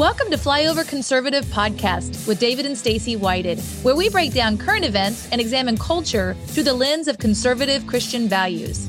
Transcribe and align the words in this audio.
Welcome 0.00 0.30
to 0.30 0.38
Flyover 0.38 0.88
Conservative 0.88 1.44
Podcast 1.44 2.26
with 2.26 2.38
David 2.38 2.64
and 2.64 2.78
Stacy 2.78 3.16
Whited, 3.16 3.60
where 3.82 3.94
we 3.94 4.08
break 4.08 4.32
down 4.32 4.56
current 4.56 4.82
events 4.82 5.28
and 5.30 5.42
examine 5.42 5.76
culture 5.76 6.32
through 6.46 6.62
the 6.62 6.72
lens 6.72 7.06
of 7.06 7.18
conservative 7.18 7.86
Christian 7.86 8.26
values. 8.26 8.88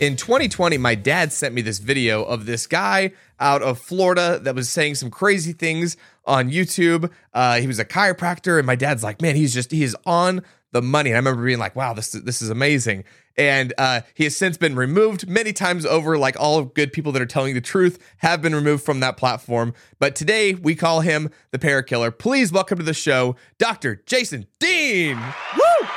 In 0.00 0.16
2020, 0.16 0.78
my 0.78 0.96
dad 0.96 1.32
sent 1.32 1.54
me 1.54 1.62
this 1.62 1.78
video 1.78 2.24
of 2.24 2.44
this 2.44 2.66
guy 2.66 3.12
out 3.38 3.62
of 3.62 3.78
Florida 3.78 4.40
that 4.42 4.56
was 4.56 4.68
saying 4.68 4.96
some 4.96 5.12
crazy 5.12 5.52
things 5.52 5.96
on 6.24 6.50
YouTube. 6.50 7.08
Uh, 7.32 7.60
he 7.60 7.68
was 7.68 7.78
a 7.78 7.84
chiropractor, 7.84 8.58
and 8.58 8.66
my 8.66 8.74
dad's 8.74 9.04
like, 9.04 9.22
man, 9.22 9.36
he's 9.36 9.54
just, 9.54 9.70
he 9.70 9.84
is 9.84 9.96
on 10.04 10.42
the 10.72 10.82
money. 10.82 11.10
And 11.10 11.16
I 11.16 11.20
remember 11.20 11.44
being 11.44 11.60
like, 11.60 11.76
wow, 11.76 11.92
this, 11.92 12.10
this 12.10 12.42
is 12.42 12.50
amazing 12.50 13.04
and 13.36 13.72
uh, 13.78 14.02
he 14.14 14.24
has 14.24 14.36
since 14.36 14.56
been 14.56 14.76
removed 14.76 15.28
many 15.28 15.52
times 15.52 15.86
over. 15.86 16.18
Like 16.18 16.36
all 16.38 16.64
good 16.64 16.92
people 16.92 17.12
that 17.12 17.22
are 17.22 17.26
telling 17.26 17.54
the 17.54 17.60
truth 17.60 17.98
have 18.18 18.42
been 18.42 18.54
removed 18.54 18.84
from 18.84 19.00
that 19.00 19.16
platform. 19.16 19.74
But 19.98 20.14
today 20.14 20.54
we 20.54 20.74
call 20.74 21.00
him 21.00 21.30
the 21.50 21.58
Parakiller. 21.58 22.16
Please 22.16 22.52
welcome 22.52 22.78
to 22.78 22.84
the 22.84 22.94
show, 22.94 23.36
Dr. 23.58 24.02
Jason 24.06 24.46
Dean. 24.58 25.16
Woo! 25.16 25.88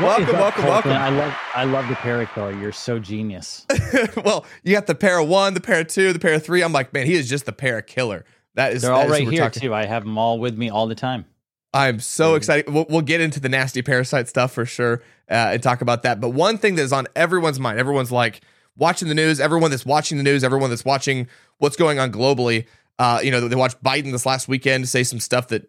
welcome, 0.00 0.32
welcome, 0.32 0.64
welcome. 0.64 0.90
I 0.92 1.08
love, 1.08 1.34
I 1.54 1.64
love 1.64 1.88
the 1.88 1.94
Parakiller. 1.94 2.60
You're 2.60 2.72
so 2.72 2.98
genius. 2.98 3.66
well, 4.24 4.44
you 4.62 4.72
got 4.72 4.86
the 4.86 4.94
Para 4.94 5.24
One, 5.24 5.54
the 5.54 5.60
Para 5.60 5.84
Two, 5.84 6.12
the 6.12 6.18
Para 6.18 6.40
Three. 6.40 6.62
I'm 6.62 6.72
like, 6.72 6.92
man, 6.92 7.06
he 7.06 7.14
is 7.14 7.28
just 7.28 7.46
the 7.46 7.52
Parakiller. 7.52 8.24
That 8.54 8.72
is. 8.72 8.82
They're 8.82 8.92
all 8.92 9.08
right 9.08 9.28
here 9.28 9.50
too. 9.50 9.74
I 9.74 9.84
have 9.86 10.04
them 10.04 10.18
all 10.18 10.38
with 10.38 10.56
me 10.56 10.70
all 10.70 10.86
the 10.86 10.94
time. 10.94 11.26
I'm 11.74 11.98
so 11.98 12.36
excited. 12.36 12.72
We'll, 12.72 12.86
we'll, 12.88 13.02
get 13.02 13.20
into 13.20 13.40
the 13.40 13.48
nasty 13.48 13.82
parasite 13.82 14.28
stuff 14.28 14.52
for 14.52 14.64
sure 14.64 15.02
uh, 15.28 15.50
and 15.52 15.62
talk 15.62 15.80
about 15.80 16.04
that. 16.04 16.20
But 16.20 16.30
one 16.30 16.56
thing 16.56 16.76
that 16.76 16.82
is 16.82 16.92
on 16.92 17.08
everyone's 17.16 17.58
mind, 17.58 17.80
everyone's 17.80 18.12
like 18.12 18.42
watching 18.76 19.08
the 19.08 19.14
news, 19.14 19.40
everyone 19.40 19.72
that's 19.72 19.84
watching 19.84 20.16
the 20.16 20.22
news, 20.22 20.44
everyone 20.44 20.70
that's 20.70 20.84
watching 20.84 21.26
what's 21.58 21.74
going 21.74 21.98
on 21.98 22.12
globally. 22.12 22.66
Uh, 23.00 23.18
you 23.24 23.32
know, 23.32 23.48
they 23.48 23.56
watched 23.56 23.82
Biden 23.82 24.12
this 24.12 24.24
last 24.24 24.46
weekend 24.46 24.88
say 24.88 25.02
some 25.02 25.18
stuff 25.18 25.48
that 25.48 25.68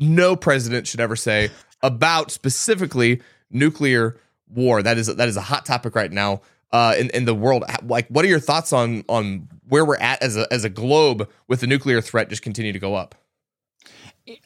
no 0.00 0.34
president 0.34 0.88
should 0.88 0.98
ever 1.00 1.14
say 1.14 1.50
about 1.80 2.32
specifically 2.32 3.22
nuclear 3.48 4.18
war. 4.48 4.82
That 4.82 4.98
is 4.98 5.06
that 5.06 5.28
is 5.28 5.36
a 5.36 5.42
hot 5.42 5.64
topic 5.64 5.94
right 5.94 6.10
now 6.10 6.42
uh, 6.72 6.96
in 6.98 7.10
in 7.10 7.24
the 7.24 7.34
world. 7.34 7.62
Like, 7.84 8.08
what 8.08 8.24
are 8.24 8.28
your 8.28 8.40
thoughts 8.40 8.72
on 8.72 9.04
on 9.08 9.48
where 9.68 9.84
we're 9.84 9.98
at 9.98 10.22
as 10.24 10.36
a 10.36 10.52
as 10.52 10.64
a 10.64 10.68
globe 10.68 11.30
with 11.46 11.60
the 11.60 11.68
nuclear 11.68 12.00
threat 12.00 12.28
just 12.28 12.42
continue 12.42 12.72
to 12.72 12.80
go 12.80 12.96
up? 12.96 13.14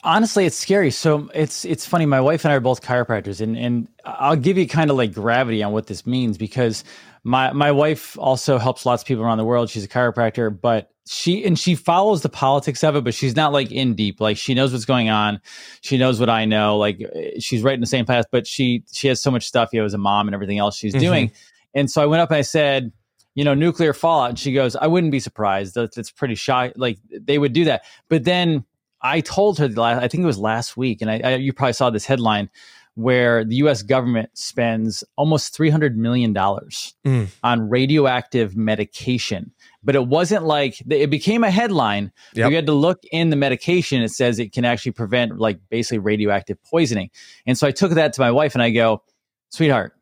Honestly 0.05 0.47
it's 0.47 0.57
scary. 0.57 0.91
So 0.91 1.31
it's 1.35 1.65
it's 1.65 1.87
funny 1.87 2.07
my 2.07 2.21
wife 2.21 2.45
and 2.45 2.53
i 2.53 2.57
are 2.57 2.61
both 2.61 2.83
chiropractors 2.83 3.41
and 3.41 3.57
and 3.57 3.89
i'll 4.05 4.37
give 4.37 4.59
you 4.59 4.67
kind 4.67 4.91
of 4.91 4.97
like 4.97 5.13
gravity 5.13 5.63
on 5.63 5.73
what 5.73 5.87
this 5.87 6.07
means 6.07 6.39
because 6.39 6.85
my 7.25 7.53
my 7.53 7.73
wife 7.73 8.19
also 8.19 8.59
helps 8.59 8.87
lots 8.87 9.03
of 9.03 9.07
people 9.07 9.25
around 9.25 9.39
the 9.39 9.45
world. 9.45 9.71
She's 9.71 9.85
a 9.85 9.89
chiropractor 9.89 10.59
but 10.59 10.91
she 11.07 11.45
and 11.45 11.59
she 11.59 11.75
follows 11.75 12.23
the 12.23 12.29
politics 12.29 12.85
of 12.85 12.97
it 12.97 13.05
but 13.05 13.15
she's 13.15 13.37
not 13.37 13.53
like 13.53 13.71
in 13.71 13.95
deep. 13.95 14.21
Like 14.21 14.37
she 14.37 14.55
knows 14.55 14.73
what's 14.73 14.85
going 14.85 15.11
on. 15.11 15.41
She 15.83 15.99
knows 15.99 16.21
what 16.21 16.31
i 16.31 16.45
know. 16.45 16.79
Like 16.79 17.01
she's 17.39 17.63
right 17.63 17.75
in 17.75 17.81
the 17.81 17.87
same 17.87 18.07
path 18.07 18.27
but 18.31 18.47
she 18.47 18.85
she 18.93 19.09
has 19.09 19.23
so 19.23 19.31
much 19.31 19.47
stuff. 19.47 19.71
You 19.73 19.81
know 19.81 19.87
as 19.87 19.95
a 19.95 19.99
mom 19.99 20.29
and 20.29 20.35
everything 20.35 20.59
else 20.59 20.77
she's 20.77 20.93
mm-hmm. 20.93 21.01
doing 21.01 21.33
and 21.75 21.91
so 21.91 22.03
i 22.03 22.07
went 22.07 22.21
up 22.21 22.31
and 22.31 22.37
i 22.37 22.43
said 22.43 22.93
you 23.35 23.45
know 23.45 23.55
nuclear 23.55 23.93
fallout. 23.93 24.31
And 24.31 24.39
she 24.39 24.53
goes 24.53 24.75
i 24.77 24.87
wouldn't 24.87 25.13
be 25.13 25.21
surprised. 25.21 25.75
That's, 25.75 25.97
that's 25.97 26.11
pretty 26.11 26.37
shy. 26.37 26.73
Like 26.77 26.99
they 27.11 27.39
would 27.39 27.53
do 27.53 27.67
that. 27.67 27.85
But 28.09 28.25
then 28.25 28.65
I 29.03 29.21
told 29.21 29.59
her, 29.59 29.69
last, 29.69 30.03
I 30.03 30.09
think 30.09 30.23
it 30.23 30.27
was 30.27 30.39
last 30.39 30.77
week, 30.77 31.01
and 31.01 31.11
I, 31.11 31.21
I, 31.25 31.35
you 31.37 31.53
probably 31.53 31.73
saw 31.73 31.91
this 31.91 32.05
headline 32.05 32.51
where 32.95 33.45
the 33.45 33.57
U.S. 33.57 33.83
government 33.83 34.31
spends 34.35 35.05
almost 35.17 35.55
three 35.55 35.71
hundred 35.71 35.97
million 35.97 36.33
dollars 36.33 36.95
mm. 37.07 37.29
on 37.43 37.69
radioactive 37.69 38.57
medication. 38.57 39.53
But 39.83 39.95
it 39.95 40.07
wasn't 40.07 40.45
like 40.45 40.83
it 40.89 41.09
became 41.09 41.43
a 41.43 41.51
headline. 41.51 42.13
Yep. 42.35 42.51
You 42.51 42.57
had 42.57 42.67
to 42.67 42.73
look 42.73 43.03
in 43.11 43.31
the 43.31 43.37
medication. 43.37 44.03
It 44.03 44.11
says 44.11 44.39
it 44.39 44.53
can 44.53 44.65
actually 44.65 44.93
prevent 44.93 45.39
like 45.39 45.61
basically 45.71 45.99
radioactive 45.99 46.63
poisoning. 46.65 47.11
And 47.47 47.57
so 47.57 47.67
I 47.67 47.71
took 47.71 47.93
that 47.93 48.13
to 48.15 48.21
my 48.21 48.31
wife 48.31 48.55
and 48.55 48.63
I 48.63 48.71
go, 48.71 49.03
sweetheart, 49.51 49.95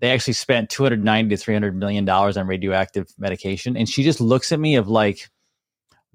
they 0.00 0.10
actually 0.10 0.34
spent 0.34 0.70
290 0.70 1.34
to 1.34 1.36
300 1.36 1.74
million 1.74 2.04
dollars 2.04 2.36
on 2.36 2.46
radioactive 2.46 3.08
medication. 3.18 3.76
And 3.76 3.88
she 3.88 4.04
just 4.04 4.20
looks 4.20 4.52
at 4.52 4.60
me 4.60 4.76
of 4.76 4.88
like, 4.88 5.28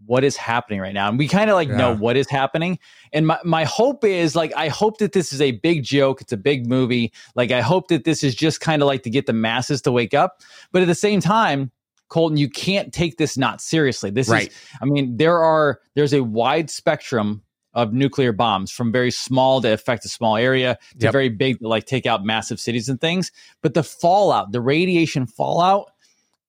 what 0.05 0.23
is 0.23 0.35
happening 0.35 0.79
right 0.79 0.93
now. 0.93 1.09
And 1.09 1.17
we 1.17 1.27
kind 1.27 1.49
of 1.49 1.55
like 1.55 1.69
yeah. 1.69 1.77
know 1.77 1.95
what 1.95 2.17
is 2.17 2.29
happening. 2.29 2.79
And 3.11 3.27
my, 3.27 3.39
my 3.43 3.63
hope 3.63 4.03
is 4.03 4.35
like 4.35 4.53
i 4.55 4.67
hope 4.67 4.97
that 4.97 5.13
this 5.13 5.33
is 5.33 5.41
a 5.41 5.51
big 5.51 5.83
joke. 5.83 6.21
It's 6.21 6.31
a 6.31 6.37
big 6.37 6.67
movie. 6.67 7.11
Like 7.35 7.51
i 7.51 7.61
hope 7.61 7.87
that 7.89 8.03
this 8.03 8.23
is 8.23 8.35
just 8.35 8.61
kind 8.61 8.81
of 8.81 8.87
like 8.87 9.03
to 9.03 9.09
get 9.09 9.25
the 9.25 9.33
masses 9.33 9.81
to 9.83 9.91
wake 9.91 10.13
up. 10.13 10.41
But 10.71 10.81
at 10.81 10.87
the 10.87 10.95
same 10.95 11.21
time 11.21 11.71
colton 12.09 12.37
you 12.37 12.49
can't 12.49 12.93
take 12.93 13.17
this 13.17 13.37
not 13.37 13.61
seriously. 13.61 14.09
This 14.09 14.29
right. 14.29 14.49
is 14.49 14.57
i 14.81 14.85
mean 14.85 15.17
there 15.17 15.39
are 15.39 15.79
there's 15.95 16.13
a 16.13 16.23
wide 16.23 16.69
spectrum 16.69 17.43
of 17.73 17.91
nuclear 17.91 18.31
bombs 18.31 18.71
from 18.71 18.91
very 18.91 19.09
small 19.11 19.61
to 19.61 19.73
affect 19.73 20.05
a 20.05 20.09
small 20.09 20.37
area 20.37 20.77
to 20.99 21.05
yep. 21.05 21.11
very 21.11 21.29
big 21.29 21.59
to 21.59 21.67
like 21.67 21.85
take 21.85 22.05
out 22.05 22.23
massive 22.23 22.59
cities 22.59 22.87
and 22.87 23.01
things. 23.01 23.31
But 23.61 23.73
the 23.73 23.83
fallout 23.83 24.51
the 24.51 24.61
radiation 24.61 25.25
fallout 25.25 25.91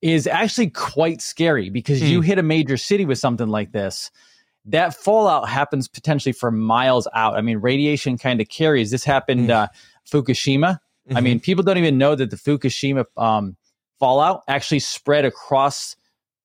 is 0.04 0.26
actually 0.26 0.68
quite 0.68 1.22
scary 1.22 1.70
because 1.70 2.02
mm. 2.02 2.08
you 2.10 2.20
hmm. 2.20 2.26
hit 2.26 2.38
a 2.38 2.42
major 2.42 2.76
city 2.76 3.06
with 3.06 3.18
something 3.18 3.48
like 3.48 3.72
this. 3.72 4.10
That 4.66 4.94
fallout 4.94 5.48
happens 5.48 5.88
potentially 5.88 6.34
for 6.34 6.50
miles 6.50 7.08
out. 7.14 7.38
I 7.38 7.40
mean, 7.40 7.56
radiation 7.56 8.18
kind 8.18 8.38
of 8.38 8.50
carries. 8.50 8.90
This 8.90 9.02
happened 9.02 9.48
mm. 9.48 9.54
uh, 9.54 9.68
Fukushima. 10.06 10.78
Mm-hmm. 11.08 11.16
I 11.16 11.20
mean, 11.22 11.40
people 11.40 11.64
don't 11.64 11.78
even 11.78 11.96
know 11.96 12.14
that 12.14 12.28
the 12.28 12.36
Fukushima 12.36 13.06
um, 13.16 13.56
fallout 13.98 14.42
actually 14.46 14.80
spread 14.80 15.24
across 15.24 15.96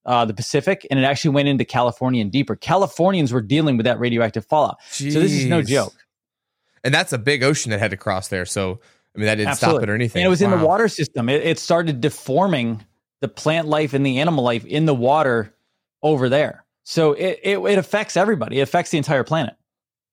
uh, 0.06 0.24
the 0.24 0.32
Pacific 0.32 0.86
and 0.90 0.98
it 0.98 1.02
actually 1.02 1.32
went 1.32 1.46
into 1.46 1.66
California 1.66 2.22
and 2.22 2.32
deeper. 2.32 2.56
Californians 2.56 3.30
were 3.30 3.42
dealing 3.42 3.76
with 3.76 3.84
that 3.84 4.00
radioactive 4.00 4.46
fallout. 4.46 4.80
Jeez. 4.90 5.12
So 5.12 5.20
this 5.20 5.32
is 5.32 5.44
no 5.44 5.60
joke. 5.60 5.92
And 6.82 6.94
that's 6.94 7.12
a 7.12 7.18
big 7.18 7.42
ocean 7.42 7.70
that 7.72 7.78
had 7.78 7.90
to 7.90 7.98
cross 7.98 8.28
there. 8.28 8.46
So 8.46 8.80
I 9.14 9.18
mean, 9.18 9.26
that 9.26 9.34
didn't 9.34 9.50
Absolutely. 9.50 9.80
stop 9.80 9.82
it 9.82 9.90
or 9.90 9.94
anything. 9.94 10.22
And 10.22 10.26
it 10.26 10.30
was 10.30 10.40
wow. 10.40 10.52
in 10.52 10.58
the 10.58 10.66
water 10.66 10.88
system. 10.88 11.28
It, 11.28 11.42
it, 11.42 11.58
started 11.58 12.00
deforming 12.00 12.84
the 13.20 13.28
plant 13.28 13.68
life 13.68 13.94
and 13.94 14.04
the 14.04 14.18
animal 14.20 14.44
life 14.44 14.64
in 14.64 14.86
the 14.86 14.94
water 14.94 15.54
over 16.02 16.28
there. 16.28 16.64
So 16.82 17.12
it, 17.12 17.40
it, 17.42 17.58
it 17.58 17.78
affects 17.78 18.16
everybody. 18.16 18.58
It 18.58 18.62
affects 18.62 18.90
the 18.90 18.98
entire 18.98 19.24
planet. 19.24 19.54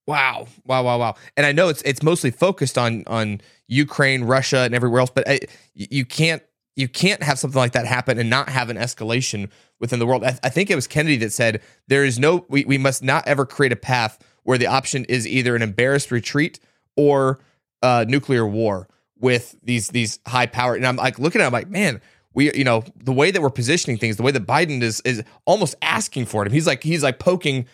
Wow, 0.05 0.47
wow, 0.65 0.83
wow, 0.83 0.99
wow! 0.99 1.15
And 1.35 1.45
I 1.45 1.51
know 1.51 1.67
it's 1.67 1.81
it's 1.81 2.01
mostly 2.01 2.31
focused 2.31 2.77
on 2.77 3.03
on 3.07 3.41
Ukraine, 3.67 4.23
Russia, 4.23 4.59
and 4.59 4.73
everywhere 4.73 5.01
else, 5.01 5.09
but 5.13 5.27
I, 5.27 5.41
you 5.73 6.05
can't 6.05 6.41
you 6.77 6.87
can't 6.87 7.21
have 7.23 7.37
something 7.37 7.57
like 7.57 7.73
that 7.73 7.85
happen 7.85 8.17
and 8.17 8.29
not 8.29 8.47
have 8.47 8.69
an 8.69 8.77
escalation 8.77 9.49
within 9.79 9.99
the 9.99 10.05
world. 10.05 10.23
I, 10.23 10.37
I 10.43 10.49
think 10.49 10.69
it 10.69 10.75
was 10.75 10.87
Kennedy 10.87 11.17
that 11.17 11.33
said 11.33 11.61
there 11.87 12.05
is 12.05 12.19
no 12.19 12.45
we, 12.47 12.63
we 12.63 12.77
must 12.77 13.03
not 13.03 13.27
ever 13.27 13.45
create 13.45 13.73
a 13.73 13.77
path 13.77 14.17
where 14.43 14.57
the 14.57 14.67
option 14.67 15.03
is 15.05 15.27
either 15.27 15.57
an 15.57 15.61
embarrassed 15.61 16.09
retreat 16.09 16.61
or 16.95 17.39
uh, 17.83 18.05
nuclear 18.07 18.47
war 18.47 18.87
with 19.19 19.55
these 19.61 19.89
these 19.89 20.19
high 20.25 20.45
power. 20.45 20.75
And 20.75 20.85
I'm 20.85 20.95
like 20.95 21.19
looking 21.19 21.41
at 21.41 21.45
it, 21.45 21.47
I'm 21.47 21.53
like, 21.53 21.69
man, 21.69 21.99
we 22.37 22.53
you 22.53 22.63
know 22.63 22.83
the 22.95 23.11
way 23.11 23.31
that 23.31 23.41
we're 23.41 23.49
positioning 23.49 23.97
things 23.97 24.15
the 24.15 24.23
way 24.23 24.31
that 24.31 24.45
biden 24.45 24.81
is 24.81 25.01
is 25.01 25.23
almost 25.45 25.75
asking 25.81 26.27
for 26.27 26.45
it. 26.45 26.51
He's 26.51 26.67
like 26.67 26.83
he's 26.83 27.03
like 27.03 27.17
poking 27.19 27.65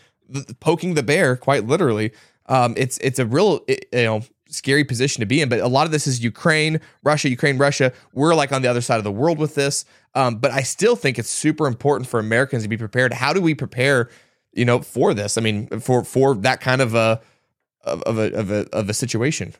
poking 0.61 0.93
the 0.93 1.03
bear 1.03 1.35
quite 1.35 1.67
literally. 1.67 2.13
Um 2.47 2.73
it's 2.77 2.97
it's 2.99 3.19
a 3.19 3.25
real 3.25 3.59
you 3.67 3.77
know 3.93 4.21
scary 4.47 4.85
position 4.85 5.19
to 5.19 5.25
be 5.25 5.41
in. 5.41 5.49
But 5.49 5.59
a 5.59 5.67
lot 5.67 5.85
of 5.85 5.91
this 5.91 6.07
is 6.07 6.23
ukraine 6.23 6.79
russia 7.03 7.29
ukraine 7.29 7.57
russia. 7.57 7.91
We're 8.13 8.33
like 8.35 8.53
on 8.53 8.61
the 8.61 8.69
other 8.69 8.81
side 8.81 8.97
of 8.97 9.03
the 9.03 9.11
world 9.11 9.37
with 9.37 9.53
this. 9.53 9.83
Um 10.15 10.37
but 10.37 10.51
i 10.51 10.61
still 10.61 10.95
think 10.95 11.19
it's 11.19 11.29
super 11.29 11.67
important 11.67 12.07
for 12.09 12.19
americans 12.19 12.63
to 12.63 12.69
be 12.69 12.77
prepared. 12.77 13.11
How 13.13 13.33
do 13.33 13.41
we 13.41 13.53
prepare 13.53 14.09
you 14.53 14.63
know 14.63 14.79
for 14.79 15.13
this? 15.13 15.37
I 15.37 15.41
mean 15.41 15.67
for 15.81 16.05
for 16.05 16.35
that 16.35 16.61
kind 16.61 16.81
of 16.81 16.95
a 16.95 17.21
of 17.83 18.17
a 18.17 18.33
of 18.33 18.49
a 18.49 18.69
of 18.71 18.89
a 18.89 18.93
situation 18.93 19.53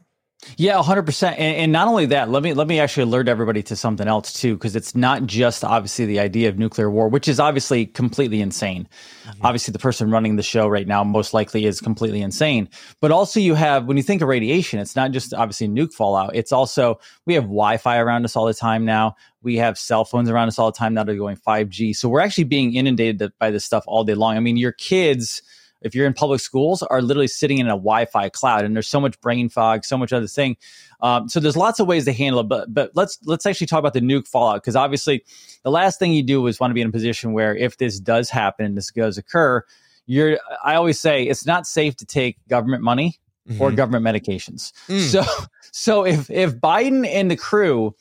yeah, 0.58 0.82
hundred 0.82 1.04
percent. 1.04 1.40
And 1.40 1.72
not 1.72 1.88
only 1.88 2.06
that, 2.08 2.30
let 2.30 2.44
me 2.44 2.54
let 2.54 2.68
me 2.68 2.80
actually 2.80 3.04
alert 3.04 3.28
everybody 3.28 3.64
to 3.64 3.76
something 3.76 4.08
else 4.08 4.34
too, 4.34 4.56
because 4.56 4.76
it's 4.76 4.96
not 4.96 5.26
just 5.26 5.64
obviously 5.64 6.06
the 6.06 6.20
idea 6.20 6.50
of 6.50 6.58
nuclear 6.58 6.90
war, 6.90 7.08
which 7.08 7.28
is 7.28 7.40
obviously 7.40 7.86
completely 7.86 8.42
insane. 8.42 8.88
Mm-hmm. 9.26 9.46
Obviously, 9.46 9.72
the 9.72 9.80
person 9.80 10.12
running 10.12 10.36
the 10.36 10.44
show 10.44 10.68
right 10.68 10.88
now 10.88 11.04
most 11.04 11.34
likely 11.34 11.66
is 11.66 11.82
completely 11.82 12.22
insane. 12.22 12.70
But 13.00 13.12
also, 13.12 13.40
you 13.40 13.56
have 13.56 13.86
when 13.86 13.98
you 13.98 14.04
think 14.04 14.22
of 14.22 14.28
radiation, 14.28 14.80
it's 14.80 14.96
not 14.96 15.12
just 15.12 15.34
obviously 15.34 15.68
nuke 15.68 15.94
fallout. 15.94 16.36
It's 16.36 16.52
also 16.52 17.00
we 17.26 17.34
have 17.34 17.44
Wi-Fi 17.44 17.98
around 17.98 18.26
us 18.26 18.36
all 18.36 18.46
the 18.46 18.54
time 18.54 18.86
now. 18.86 19.16
We 19.42 19.58
have 19.58 19.78
cell 19.78 20.06
phones 20.06 20.30
around 20.30 20.48
us 20.48 20.60
all 20.60 20.72
the 20.72 20.78
time 20.78 20.94
now. 20.94 21.04
They're 21.04 21.16
going 21.16 21.36
five 21.36 21.70
G, 21.70 21.94
so 21.94 22.10
we're 22.10 22.22
actually 22.22 22.46
being 22.46 22.76
inundated 22.76 23.32
by 23.40 23.52
this 23.52 23.66
stuff 23.66 23.84
all 23.88 24.04
day 24.04 24.16
long. 24.16 24.38
I 24.38 24.40
mean, 24.40 24.58
your 24.58 24.72
kids 24.72 25.42
if 25.84 25.94
you're 25.94 26.08
in 26.08 26.14
public 26.14 26.40
schools, 26.40 26.82
are 26.84 27.02
literally 27.02 27.28
sitting 27.28 27.60
in 27.60 27.68
a 27.68 27.72
Wi-Fi 27.72 28.30
cloud, 28.30 28.66
and 28.66 28.76
there's 28.76 28.88
so 28.88 29.00
much 29.00 29.20
brain 29.22 29.50
fog, 29.50 29.86
so 29.86 29.98
much 29.98 30.14
other 30.14 30.28
thing. 30.28 30.58
Um, 31.02 31.30
so 31.30 31.40
there's 31.40 31.58
lots 31.58 31.80
of 31.80 31.88
ways 31.88 32.06
to 32.06 32.14
handle 32.14 32.40
it, 32.42 32.48
but 32.48 32.74
but 32.74 32.92
let's 32.96 33.20
let's 33.26 33.46
actually 33.46 33.68
talk 33.68 33.80
about 33.80 33.94
the 33.94 34.02
nuke 34.02 34.28
fallout 34.28 34.62
because 34.62 34.76
obviously 34.76 35.24
the 35.64 35.72
last 35.72 36.00
thing 36.00 36.14
you 36.14 36.24
do 36.24 36.46
is 36.48 36.60
want 36.60 36.72
to 36.72 36.76
be 36.76 36.82
in 36.82 36.88
a 36.88 36.92
position 36.92 37.34
where 37.34 37.56
if 37.56 37.78
this 37.78 38.00
does 38.00 38.30
happen 38.30 38.66
and 38.66 38.78
this 38.78 38.92
does 38.92 39.18
occur, 39.18 39.64
you're. 40.06 40.40
I 40.64 40.76
always 40.76 41.00
say 41.00 41.24
it's 41.24 41.46
not 41.46 41.68
safe 41.68 41.96
to 41.98 42.06
take 42.06 42.38
government 42.48 42.84
money 42.84 43.20
mm-hmm. 43.48 43.62
or 43.62 43.72
government 43.72 44.06
medications. 44.06 44.72
Mm. 44.88 45.02
So 45.02 45.24
so 45.72 46.06
if 46.06 46.30
if 46.30 46.56
Biden 46.56 47.08
and 47.08 47.30
the 47.30 47.38
crew 47.38 47.96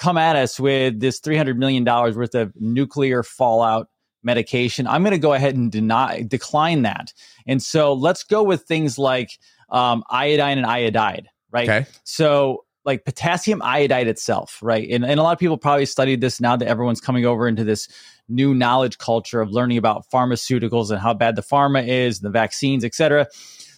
come 0.00 0.16
at 0.16 0.34
us 0.34 0.58
with 0.58 0.98
this 0.98 1.20
$300 1.20 1.56
million 1.56 1.84
worth 1.84 2.34
of 2.34 2.52
nuclear 2.58 3.22
fallout 3.22 3.88
medication. 4.22 4.86
I'm 4.86 5.02
going 5.02 5.12
to 5.12 5.18
go 5.18 5.32
ahead 5.32 5.56
and 5.56 5.70
deny 5.72 6.22
decline 6.22 6.82
that. 6.82 7.12
And 7.46 7.62
so 7.62 7.92
let's 7.92 8.22
go 8.22 8.42
with 8.42 8.62
things 8.62 8.98
like 8.98 9.38
um, 9.70 10.04
iodine 10.10 10.58
and 10.58 10.66
iodide, 10.66 11.28
right? 11.50 11.68
Okay. 11.68 11.86
So 12.04 12.64
like 12.84 13.04
potassium 13.04 13.60
iodide 13.62 14.08
itself, 14.08 14.58
right? 14.62 14.88
And, 14.90 15.04
and 15.04 15.20
a 15.20 15.22
lot 15.22 15.32
of 15.32 15.38
people 15.38 15.58
probably 15.58 15.86
studied 15.86 16.20
this 16.20 16.40
now 16.40 16.56
that 16.56 16.66
everyone's 16.66 17.00
coming 17.00 17.26
over 17.26 17.46
into 17.46 17.64
this 17.64 17.88
new 18.28 18.54
knowledge 18.54 18.98
culture 18.98 19.40
of 19.40 19.50
learning 19.50 19.78
about 19.78 20.04
pharmaceuticals 20.12 20.90
and 20.90 20.98
how 20.98 21.12
bad 21.12 21.36
the 21.36 21.42
pharma 21.42 21.86
is, 21.86 22.20
the 22.20 22.30
vaccines, 22.30 22.84
et 22.84 22.94
cetera. 22.94 23.26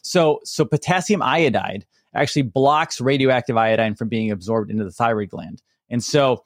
So, 0.02 0.40
so 0.44 0.64
potassium 0.64 1.22
iodide 1.22 1.84
actually 2.14 2.42
blocks 2.42 3.00
radioactive 3.00 3.56
iodine 3.56 3.94
from 3.94 4.08
being 4.08 4.30
absorbed 4.30 4.70
into 4.70 4.84
the 4.84 4.90
thyroid 4.90 5.30
gland. 5.30 5.62
And 5.90 6.02
so, 6.02 6.44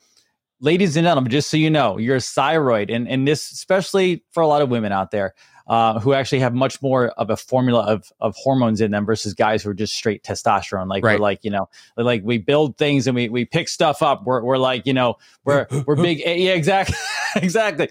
ladies 0.61 0.97
and 0.97 1.05
gentlemen, 1.05 1.31
just 1.31 1.51
so 1.51 1.57
you 1.57 1.71
know, 1.71 1.99
your 1.99 2.21
thyroid, 2.21 2.91
and, 2.91 3.09
and 3.09 3.27
this 3.27 3.51
especially 3.53 4.25
for 4.33 4.43
a 4.43 4.47
lot 4.47 4.63
of 4.63 4.69
women 4.71 4.93
out 4.93 5.11
there, 5.11 5.35
uh, 5.69 5.99
who 5.99 6.13
actually 6.15 6.39
have 6.39 6.55
much 6.55 6.81
more 6.81 7.09
of 7.11 7.29
a 7.29 7.37
formula 7.37 7.83
of, 7.83 8.05
of 8.21 8.35
hormones 8.37 8.81
in 8.81 8.93
them 8.93 9.05
versus 9.05 9.35
guys 9.35 9.63
who 9.63 9.71
are 9.71 9.75
just 9.75 9.95
straight 9.95 10.23
testosterone. 10.23 10.89
Like 10.89 11.05
Right. 11.05 11.19
we're 11.19 11.23
like, 11.23 11.41
you 11.43 11.51
know, 11.51 11.69
like 11.97 12.23
we 12.25 12.39
build 12.39 12.79
things 12.79 13.07
and 13.07 13.17
we, 13.17 13.29
we 13.29 13.45
pick 13.45 13.69
stuff 13.69 14.01
up. 14.03 14.25
We're, 14.25 14.43
we're 14.43 14.59
like, 14.59 14.87
you 14.87 14.93
know, 14.95 15.17
we're, 15.45 15.67
we're 15.87 15.97
big. 15.97 16.19
Yeah, 16.21 16.53
exactly. 16.55 16.95
exactly. 17.37 17.89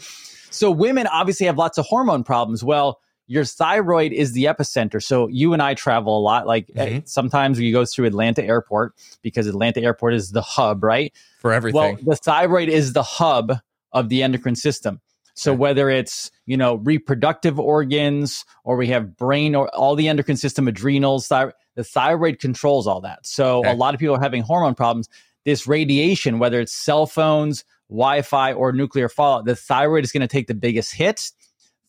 So 0.51 0.71
women 0.71 1.05
obviously 1.07 1.47
have 1.47 1.57
lots 1.57 1.77
of 1.77 1.85
hormone 1.85 2.23
problems. 2.23 2.63
Well, 2.63 3.01
your 3.27 3.43
thyroid 3.45 4.11
is 4.11 4.33
the 4.33 4.43
epicenter. 4.45 5.01
So 5.01 5.27
you 5.27 5.53
and 5.53 5.61
I 5.61 5.73
travel 5.73 6.17
a 6.17 6.21
lot. 6.21 6.45
Like 6.47 6.69
eh, 6.75 6.85
Mhm. 6.99 7.07
sometimes 7.09 7.57
we 7.59 7.71
go 7.71 7.83
through 7.85 8.05
Atlanta 8.05 8.43
Airport 8.43 8.93
because 9.23 9.47
Atlanta 9.47 9.81
Airport 9.81 10.13
is 10.13 10.31
the 10.31 10.41
hub, 10.41 10.83
right? 10.83 11.11
For 11.39 11.51
everything. 11.51 11.79
Well, 11.81 11.97
the 12.05 12.15
thyroid 12.15 12.69
is 12.69 12.93
the 12.93 13.03
hub 13.03 13.53
of 13.91 14.09
the 14.09 14.21
endocrine 14.23 14.55
system. 14.55 15.01
So 15.33 15.51
Okay. 15.51 15.57
whether 15.59 15.89
it's 15.89 16.31
you 16.45 16.55
know 16.55 16.75
reproductive 16.75 17.59
organs 17.59 18.45
or 18.63 18.77
we 18.77 18.87
have 18.87 19.17
brain 19.17 19.55
or 19.55 19.67
all 19.75 19.95
the 19.95 20.07
endocrine 20.07 20.37
system, 20.37 20.67
adrenals, 20.67 21.27
thy- 21.27 21.51
the 21.75 21.83
thyroid 21.83 22.39
controls 22.39 22.87
all 22.87 23.01
that. 23.01 23.25
So 23.25 23.59
Okay. 23.59 23.71
a 23.71 23.73
lot 23.73 23.93
of 23.93 23.99
people 23.99 24.15
are 24.15 24.21
having 24.21 24.43
hormone 24.43 24.75
problems. 24.75 25.09
This 25.45 25.67
radiation, 25.67 26.39
whether 26.39 26.59
it's 26.59 26.73
cell 26.73 27.05
phones, 27.05 27.65
Wi-Fi, 27.89 28.53
or 28.53 28.71
nuclear 28.71 29.09
fallout, 29.09 29.45
the 29.45 29.55
thyroid 29.55 30.03
is 30.03 30.11
going 30.11 30.21
to 30.21 30.27
take 30.27 30.47
the 30.47 30.53
biggest 30.55 30.93
hit. 30.93 31.31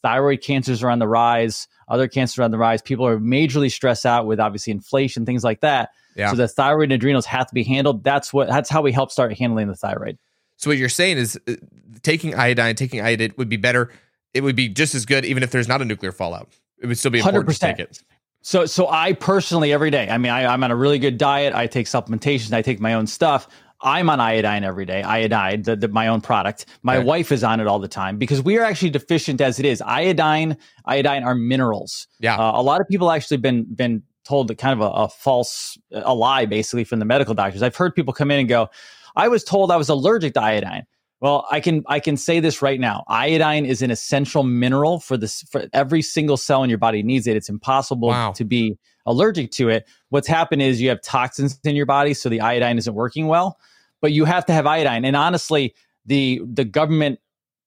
Thyroid 0.06 0.41
cancers 0.41 0.85
are 0.85 0.91
on 0.91 1.00
the 1.00 1.08
rise. 1.08 1.67
Other 1.88 2.06
cancers 2.06 2.38
are 2.38 2.44
on 2.44 2.53
the 2.53 2.58
rise. 2.58 2.81
People 2.81 3.05
are 3.08 3.19
majorly 3.19 3.73
stressed 3.73 4.06
out 4.06 4.25
with 4.25 4.38
obviously 4.38 4.70
inflation, 4.70 5.26
things 5.26 5.43
like 5.43 5.62
that. 5.62 5.91
Yeah. 6.14 6.31
So 6.31 6.37
the 6.37 6.47
thyroid 6.47 6.85
and 6.85 6.93
adrenals 6.93 7.26
have 7.26 7.49
to 7.49 7.55
be 7.55 7.64
handled. 7.64 8.05
That's 8.05 8.32
what. 8.32 8.47
That's 8.47 8.70
how 8.70 8.82
we 8.82 8.93
help 8.93 9.11
start 9.11 9.37
handling 9.37 9.67
the 9.67 9.75
thyroid. 9.75 10.17
So 10.58 10.70
what 10.70 10.79
you're 10.79 10.88
saying 10.88 11.19
is 11.19 11.37
uh, 11.49 11.55
taking 12.03 12.37
iodine, 12.37 12.76
taking 12.76 13.00
iodine 13.00 13.35
would 13.37 13.49
be 13.49 13.56
better. 13.56 13.91
It 14.32 14.44
would 14.44 14.55
be 14.55 14.69
just 14.69 14.94
as 14.94 15.06
good, 15.06 15.25
even 15.25 15.43
if 15.43 15.50
there's 15.50 15.67
not 15.67 15.82
a 15.82 15.85
nuclear 15.85 16.12
fallout. 16.12 16.50
It 16.79 16.87
would 16.87 16.99
still 16.99 17.11
be 17.11 17.19
important 17.19 17.49
to 17.49 17.59
take 17.59 17.79
100%. 17.79 17.81
it. 17.81 18.02
So, 18.43 18.64
so 18.64 18.88
I 18.88 19.12
personally 19.12 19.73
every 19.73 19.91
day. 19.91 20.09
I 20.09 20.19
mean, 20.19 20.31
I, 20.31 20.47
I'm 20.47 20.62
on 20.62 20.70
a 20.70 20.76
really 20.76 21.00
good 21.00 21.19
diet. 21.19 21.52
I 21.52 21.67
take 21.67 21.87
supplementation. 21.87 22.52
I 22.52 22.62
take 22.62 22.79
my 22.79 22.94
own 22.94 23.09
stuff. 23.09 23.49
I'm 23.81 24.08
on 24.08 24.20
iodine 24.20 24.64
every 24.64 24.87
day. 24.87 25.02
Iodine, 25.02 25.62
the, 25.62 25.76
the, 25.76 25.88
my 25.88 26.08
own 26.08 26.20
product. 26.20 26.67
My 26.82 26.99
wife 26.99 27.31
is 27.31 27.44
on 27.44 27.61
it 27.61 27.67
all 27.67 27.78
the 27.78 27.88
time 27.88 28.17
because 28.19 28.43
we 28.43 28.58
are 28.58 28.64
actually 28.64 28.90
deficient 28.90 29.40
as 29.40 29.58
it 29.58 29.67
is. 29.67 29.82
Iodine, 29.82 30.56
iodine 30.87 31.25
are 31.25 31.34
minerals. 31.34 32.06
Yeah. 32.20 32.37
Uh, 32.37 32.61
a 32.61 32.62
lot 32.62 32.81
of 32.81 32.88
people 32.88 33.11
actually 33.11 33.37
been 33.38 33.64
been 33.75 34.02
told 34.25 34.49
that 34.49 34.56
kind 34.58 34.73
of 34.73 34.81
a, 34.81 34.90
a 35.05 35.08
false, 35.08 35.78
a 35.93 36.14
lie, 36.14 36.46
basically 36.46 36.84
from 36.84 36.99
the 36.99 37.05
medical 37.05 37.34
doctors. 37.34 37.62
I've 37.62 37.76
heard 37.76 37.94
people 37.94 38.12
come 38.14 38.31
in 38.31 38.40
and 38.40 38.49
go, 38.49 38.69
"I 39.14 39.28
was 39.28 39.44
told 39.44 39.70
I 39.70 39.76
was 39.76 39.88
allergic 39.88 40.34
to 40.34 40.43
iodine." 40.43 40.84
Well, 41.20 41.46
I 41.50 41.61
can 41.61 41.82
I 41.87 42.00
can 42.00 42.17
say 42.17 42.40
this 42.40 42.61
right 42.62 42.78
now. 42.81 43.05
Iodine 43.08 43.64
is 43.67 43.82
an 43.82 43.90
essential 43.90 44.43
mineral 44.43 45.00
for 45.00 45.17
this 45.17 45.43
for 45.50 45.67
every 45.73 46.02
single 46.02 46.37
cell 46.37 46.62
in 46.62 46.69
your 46.70 46.78
body 46.78 47.02
needs 47.02 47.26
it. 47.26 47.37
It's 47.37 47.49
impossible 47.49 48.08
Wow. 48.08 48.32
to 48.32 48.44
be 48.44 48.78
allergic 49.06 49.50
to 49.53 49.69
it. 49.69 49.87
What's 50.11 50.29
happened 50.29 50.62
is 50.62 50.81
you 50.81 50.88
have 50.91 51.00
toxins 51.03 51.58
in 51.64 51.76
your 51.76 51.87
body, 51.87 52.12
so 52.14 52.29
the 52.29 52.41
iodine 52.41 52.79
isn't 52.79 52.94
working 52.94 53.26
well. 53.29 53.58
But 54.00 54.12
you 54.12 54.25
have 54.26 54.44
to 54.47 54.53
have 54.53 54.67
iodine. 54.67 55.05
And 55.05 55.17
honestly, 55.17 55.75
the 56.05 56.43
the 56.44 56.64
government 56.64 57.19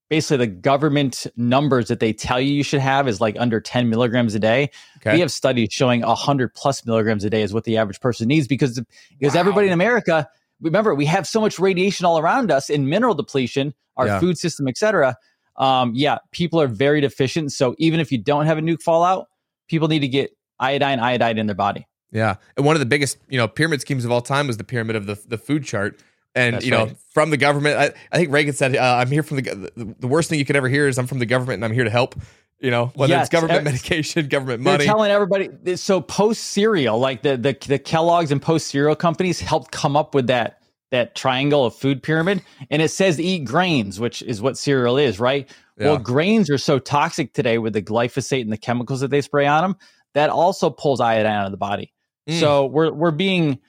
basically 0.09 0.37
the 0.37 0.47
government 0.47 1.27
numbers 1.37 1.87
that 1.87 1.99
they 1.99 2.11
tell 2.11 2.39
you 2.41 2.51
you 2.51 2.63
should 2.63 2.79
have 2.81 3.07
is 3.07 3.21
like 3.21 3.35
under 3.39 3.61
10 3.61 3.89
milligrams 3.89 4.33
a 4.33 4.39
day. 4.39 4.71
Okay. 4.97 5.13
We 5.13 5.19
have 5.19 5.31
studies 5.31 5.69
showing 5.71 6.01
100 6.01 6.53
plus 6.55 6.83
milligrams 6.83 7.23
a 7.23 7.29
day 7.29 7.43
is 7.43 7.53
what 7.53 7.63
the 7.63 7.77
average 7.77 7.99
person 7.99 8.27
needs 8.27 8.47
because 8.47 8.81
because 9.19 9.35
Wow. 9.35 9.39
everybody 9.41 9.67
in 9.67 9.73
America, 9.73 10.27
remember, 10.61 10.95
we 10.95 11.05
have 11.05 11.27
so 11.27 11.39
much 11.39 11.59
radiation 11.59 12.05
all 12.07 12.17
around 12.17 12.51
us 12.51 12.69
in 12.71 12.89
mineral 12.89 13.13
depletion, 13.13 13.73
our 13.97 14.07
Yeah. 14.07 14.19
food 14.19 14.37
system, 14.39 14.67
etc. 14.67 15.15
Um, 15.57 15.91
yeah, 15.93 16.17
people 16.31 16.59
are 16.59 16.67
very 16.67 17.01
deficient. 17.01 17.51
So 17.51 17.75
even 17.77 17.99
if 17.99 18.11
you 18.11 18.17
don't 18.17 18.47
have 18.47 18.57
a 18.57 18.61
nuke 18.61 18.81
fallout, 18.81 19.27
people 19.67 19.87
need 19.87 19.99
to 19.99 20.07
get 20.07 20.31
iodine, 20.59 20.99
iodide 20.99 21.37
in 21.37 21.45
their 21.47 21.55
body. 21.55 21.87
Yeah, 22.11 22.35
and 22.57 22.65
one 22.65 22.75
of 22.75 22.79
the 22.79 22.85
biggest, 22.85 23.17
you 23.29 23.37
know, 23.37 23.47
pyramid 23.47 23.81
schemes 23.81 24.03
of 24.03 24.11
all 24.11 24.21
time 24.21 24.47
was 24.47 24.57
the 24.57 24.63
pyramid 24.63 24.95
of 24.95 25.05
the 25.05 25.19
the 25.27 25.37
food 25.37 25.63
chart. 25.63 25.99
And 26.35 26.55
That's 26.55 26.65
you 26.65 26.71
know, 26.71 26.85
right. 26.85 26.97
from 27.11 27.31
the 27.31 27.37
government, 27.37 27.77
I, 27.77 27.91
I 28.11 28.17
think 28.17 28.31
Reagan 28.31 28.53
said, 28.53 28.75
uh, 28.75 28.97
"I'm 28.97 29.09
here 29.09 29.23
from 29.23 29.37
the, 29.37 29.41
the 29.75 29.95
the 29.99 30.07
worst 30.07 30.29
thing 30.29 30.37
you 30.39 30.45
could 30.45 30.55
ever 30.55 30.69
hear 30.69 30.87
is 30.87 30.97
I'm 30.99 31.07
from 31.07 31.19
the 31.19 31.25
government 31.25 31.55
and 31.55 31.65
I'm 31.65 31.73
here 31.73 31.83
to 31.83 31.89
help." 31.89 32.15
You 32.59 32.71
know, 32.71 32.91
whether 32.95 33.13
Yes, 33.13 33.27
it's 33.27 33.29
government 33.29 33.61
er- 33.61 33.63
medication, 33.71 34.27
government 34.27 34.63
They're 34.63 34.73
money. 34.73 34.85
telling 34.85 35.11
everybody. 35.11 35.75
So 35.77 36.01
post 36.01 36.43
cereal, 36.43 36.99
like 36.99 37.21
the, 37.21 37.37
the 37.37 37.57
the 37.67 37.79
Kellogg's 37.79 38.31
and 38.31 38.41
post 38.41 38.67
cereal 38.67 38.95
companies 38.95 39.39
helped 39.39 39.71
come 39.71 39.95
up 39.95 40.13
with 40.13 40.27
that 40.27 40.61
that 40.91 41.15
triangle 41.15 41.65
of 41.65 41.75
food 41.75 42.01
pyramid, 42.03 42.41
and 42.69 42.81
it 42.81 42.89
says 42.89 43.19
eat 43.19 43.45
grains, 43.45 43.99
which 43.99 44.21
is 44.21 44.41
what 44.41 44.57
cereal 44.57 44.97
is, 44.97 45.19
right? 45.19 45.49
Well, 45.77 45.97
grains 45.97 46.49
are 46.49 46.57
so 46.57 46.77
toxic 46.77 47.31
today 47.33 47.57
with 47.57 47.71
the 47.71 47.81
glyphosate 47.81 48.41
and 48.41 48.51
the 48.51 48.57
chemicals 48.57 48.99
that 48.99 49.11
they 49.11 49.21
spray 49.21 49.47
on 49.47 49.61
them. 49.61 49.75
That 50.13 50.29
also 50.29 50.69
pulls 50.69 50.99
iodine 50.99 51.31
out 51.31 51.45
of 51.45 51.51
the 51.51 51.57
body. 51.57 51.93
Mm. 52.29 52.39
So 52.39 52.65
we're 52.65 52.91
we're 52.91 53.11
being 53.11 53.59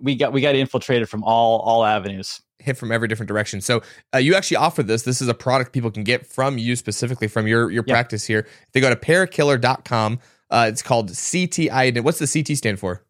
we 0.00 0.16
got 0.16 0.32
we 0.32 0.40
got 0.40 0.54
infiltrated 0.54 1.08
from 1.08 1.22
all 1.24 1.60
all 1.60 1.84
avenues. 1.84 2.40
hit 2.58 2.76
from 2.76 2.90
every 2.92 3.06
different 3.08 3.28
direction. 3.28 3.60
So 3.60 3.82
uh, 4.14 4.18
you 4.18 4.34
actually 4.34 4.56
offer 4.58 4.82
this. 4.82 5.02
This 5.02 5.20
is 5.20 5.28
a 5.28 5.34
product 5.34 5.72
people 5.72 5.90
can 5.90 6.04
get 6.04 6.26
from 6.26 6.56
you 6.58 6.76
specifically 6.76 7.28
from 7.28 7.46
your 7.46 7.70
your 7.70 7.84
Yeah. 7.86 7.94
practice 7.94 8.24
here. 8.24 8.40
If 8.40 8.72
they 8.72 8.80
go 8.80 8.90
to 8.90 8.96
parakiller.com. 8.96 10.18
Uh, 10.50 10.66
it's 10.68 10.82
called 10.82 11.08
CT 11.08 11.70
iodine. 11.72 12.04
What's 12.04 12.18
the 12.18 12.26
CT 12.28 12.56
stand 12.56 12.78
for? 12.78 13.02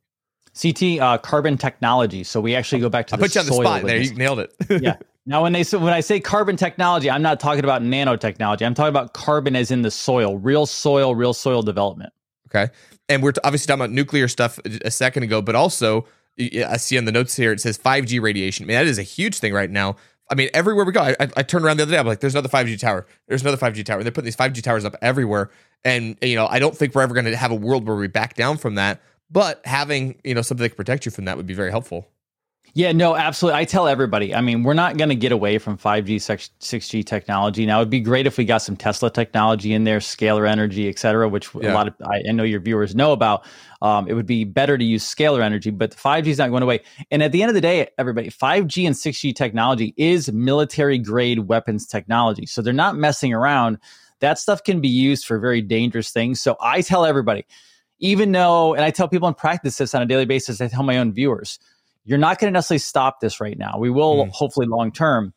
CT 0.60 1.00
uh, 1.00 1.18
carbon 1.18 1.58
technology. 1.58 2.22
So 2.24 2.40
we 2.40 2.54
actually 2.54 2.80
go 2.80 2.88
back 2.88 3.06
to 3.08 3.14
I 3.14 3.16
the 3.18 3.22
put 3.24 3.34
you 3.34 3.40
on 3.40 3.46
the 3.46 3.52
spot 3.52 3.82
there. 3.82 3.98
this. 3.98 4.10
You 4.10 4.16
nailed 4.16 4.38
it. 4.38 4.54
yeah. 4.82 4.96
Now, 5.26 5.42
when 5.42 5.52
they 5.52 5.62
say 5.64 5.76
when 5.78 5.92
I 5.92 6.00
say 6.00 6.20
carbon 6.20 6.56
technology, 6.56 7.10
I'm 7.10 7.22
not 7.22 7.40
talking 7.40 7.64
about 7.64 7.82
nanotechnology. 7.82 8.64
I'm 8.64 8.72
talking 8.74 8.88
about 8.90 9.14
carbon 9.14 9.56
as 9.56 9.70
in 9.70 9.82
the 9.82 9.90
soil, 9.90 10.38
real 10.38 10.64
soil, 10.64 11.14
real 11.14 11.34
soil 11.34 11.60
development. 11.62 12.12
Okay. 12.54 12.72
And 13.08 13.22
we're 13.22 13.32
obviously 13.42 13.66
talking 13.66 13.82
about 13.82 13.90
nuclear 13.90 14.28
stuff 14.28 14.58
a 14.64 14.90
second 14.90 15.24
ago, 15.24 15.42
but 15.42 15.54
also 15.54 16.06
I 16.38 16.76
see 16.76 16.96
on 16.98 17.04
the 17.04 17.12
notes 17.12 17.36
here 17.36 17.52
it 17.52 17.60
says 17.60 17.78
5G 17.78 18.20
radiation. 18.20 18.64
I 18.64 18.66
mean, 18.66 18.76
that 18.76 18.86
is 18.86 18.98
a 18.98 19.02
huge 19.02 19.38
thing 19.38 19.52
right 19.52 19.70
now. 19.70 19.96
I 20.30 20.34
mean, 20.34 20.48
everywhere 20.54 20.84
we 20.86 20.92
go, 20.92 21.02
I, 21.02 21.16
I, 21.20 21.42
turned 21.42 21.66
around 21.66 21.76
the 21.76 21.82
other 21.82 21.92
day. 21.92 21.98
I'm 21.98 22.06
like, 22.06 22.20
there's 22.20 22.34
another 22.34 22.48
5G 22.48 22.78
tower. 22.78 23.06
There's 23.28 23.42
another 23.42 23.58
5G 23.58 23.84
tower. 23.84 24.02
They're 24.02 24.10
putting 24.10 24.24
these 24.24 24.36
5G 24.36 24.62
towers 24.62 24.86
up 24.86 24.96
everywhere. 25.02 25.50
And, 25.84 26.16
you 26.22 26.34
know, 26.34 26.46
I 26.46 26.58
don't 26.58 26.74
think 26.74 26.94
we're 26.94 27.02
ever 27.02 27.12
going 27.12 27.26
to 27.26 27.36
have 27.36 27.50
a 27.50 27.56
world 27.56 27.86
where 27.86 27.94
we 27.94 28.08
back 28.08 28.34
down 28.34 28.56
from 28.56 28.76
that. 28.76 29.02
But 29.30 29.60
having, 29.66 30.18
you 30.24 30.34
know, 30.34 30.40
something 30.40 30.62
that 30.62 30.70
can 30.70 30.76
protect 30.76 31.04
you 31.04 31.10
from 31.10 31.26
that 31.26 31.36
would 31.36 31.46
be 31.46 31.52
very 31.52 31.70
helpful. 31.70 32.08
Yeah, 32.76 32.90
no, 32.90 33.14
absolutely. 33.14 33.60
I 33.60 33.64
tell 33.66 33.86
everybody. 33.86 34.34
I 34.34 34.40
mean, 34.40 34.64
we're 34.64 34.74
not 34.74 34.96
going 34.96 35.10
to 35.10 35.14
get 35.14 35.30
away 35.30 35.58
from 35.58 35.78
5G, 35.78 36.16
6G 36.16 37.06
technology. 37.06 37.66
Now, 37.66 37.78
it'd 37.78 37.88
be 37.88 38.00
great 38.00 38.26
if 38.26 38.36
we 38.36 38.44
got 38.44 38.58
some 38.58 38.76
Tesla 38.76 39.12
technology 39.12 39.72
in 39.72 39.84
there, 39.84 40.00
scalar 40.00 40.48
energy, 40.48 40.88
et 40.88 40.98
cetera, 40.98 41.28
which 41.28 41.54
Yeah. 41.54 41.72
a 41.72 41.74
lot 41.74 41.86
of 41.86 41.94
I, 42.04 42.22
I 42.28 42.32
know 42.32 42.42
your 42.42 42.58
viewers 42.58 42.96
know 42.96 43.12
about. 43.12 43.46
Um, 43.80 44.08
it 44.08 44.14
would 44.14 44.26
be 44.26 44.42
better 44.42 44.76
to 44.76 44.84
use 44.84 45.04
scalar 45.04 45.40
energy, 45.40 45.70
but 45.70 45.92
5G 45.94 46.26
is 46.26 46.38
not 46.38 46.50
going 46.50 46.64
away. 46.64 46.80
And 47.12 47.22
at 47.22 47.30
the 47.30 47.42
end 47.42 47.50
of 47.50 47.54
the 47.54 47.60
day, 47.60 47.86
everybody, 47.96 48.28
5G 48.28 48.86
and 48.86 48.96
6G 48.96 49.36
technology 49.36 49.94
is 49.96 50.32
military 50.32 50.98
grade 50.98 51.40
weapons 51.46 51.86
technology. 51.86 52.44
So 52.44 52.60
they're 52.60 52.72
not 52.72 52.96
messing 52.96 53.32
around. 53.32 53.78
That 54.18 54.36
stuff 54.36 54.64
can 54.64 54.80
be 54.80 54.88
used 54.88 55.26
for 55.26 55.38
very 55.38 55.60
dangerous 55.62 56.10
things. 56.10 56.40
So 56.40 56.56
I 56.60 56.80
tell 56.80 57.04
everybody, 57.04 57.44
even 58.00 58.32
though, 58.32 58.74
and 58.74 58.82
I 58.82 58.90
tell 58.90 59.06
people 59.06 59.28
in 59.28 59.34
practice 59.34 59.78
this 59.78 59.94
on 59.94 60.02
a 60.02 60.06
daily 60.06 60.24
basis, 60.24 60.60
I 60.60 60.66
tell 60.66 60.82
my 60.82 60.98
own 60.98 61.12
viewers, 61.12 61.60
you're 62.04 62.18
not 62.18 62.38
going 62.38 62.52
to 62.52 62.56
necessarily 62.56 62.78
stop 62.80 63.20
this 63.20 63.40
right 63.40 63.58
now. 63.58 63.76
We 63.78 63.90
will 63.90 64.26
Mhm. 64.26 64.30
hopefully 64.30 64.66
long 64.66 64.92
term, 64.92 65.32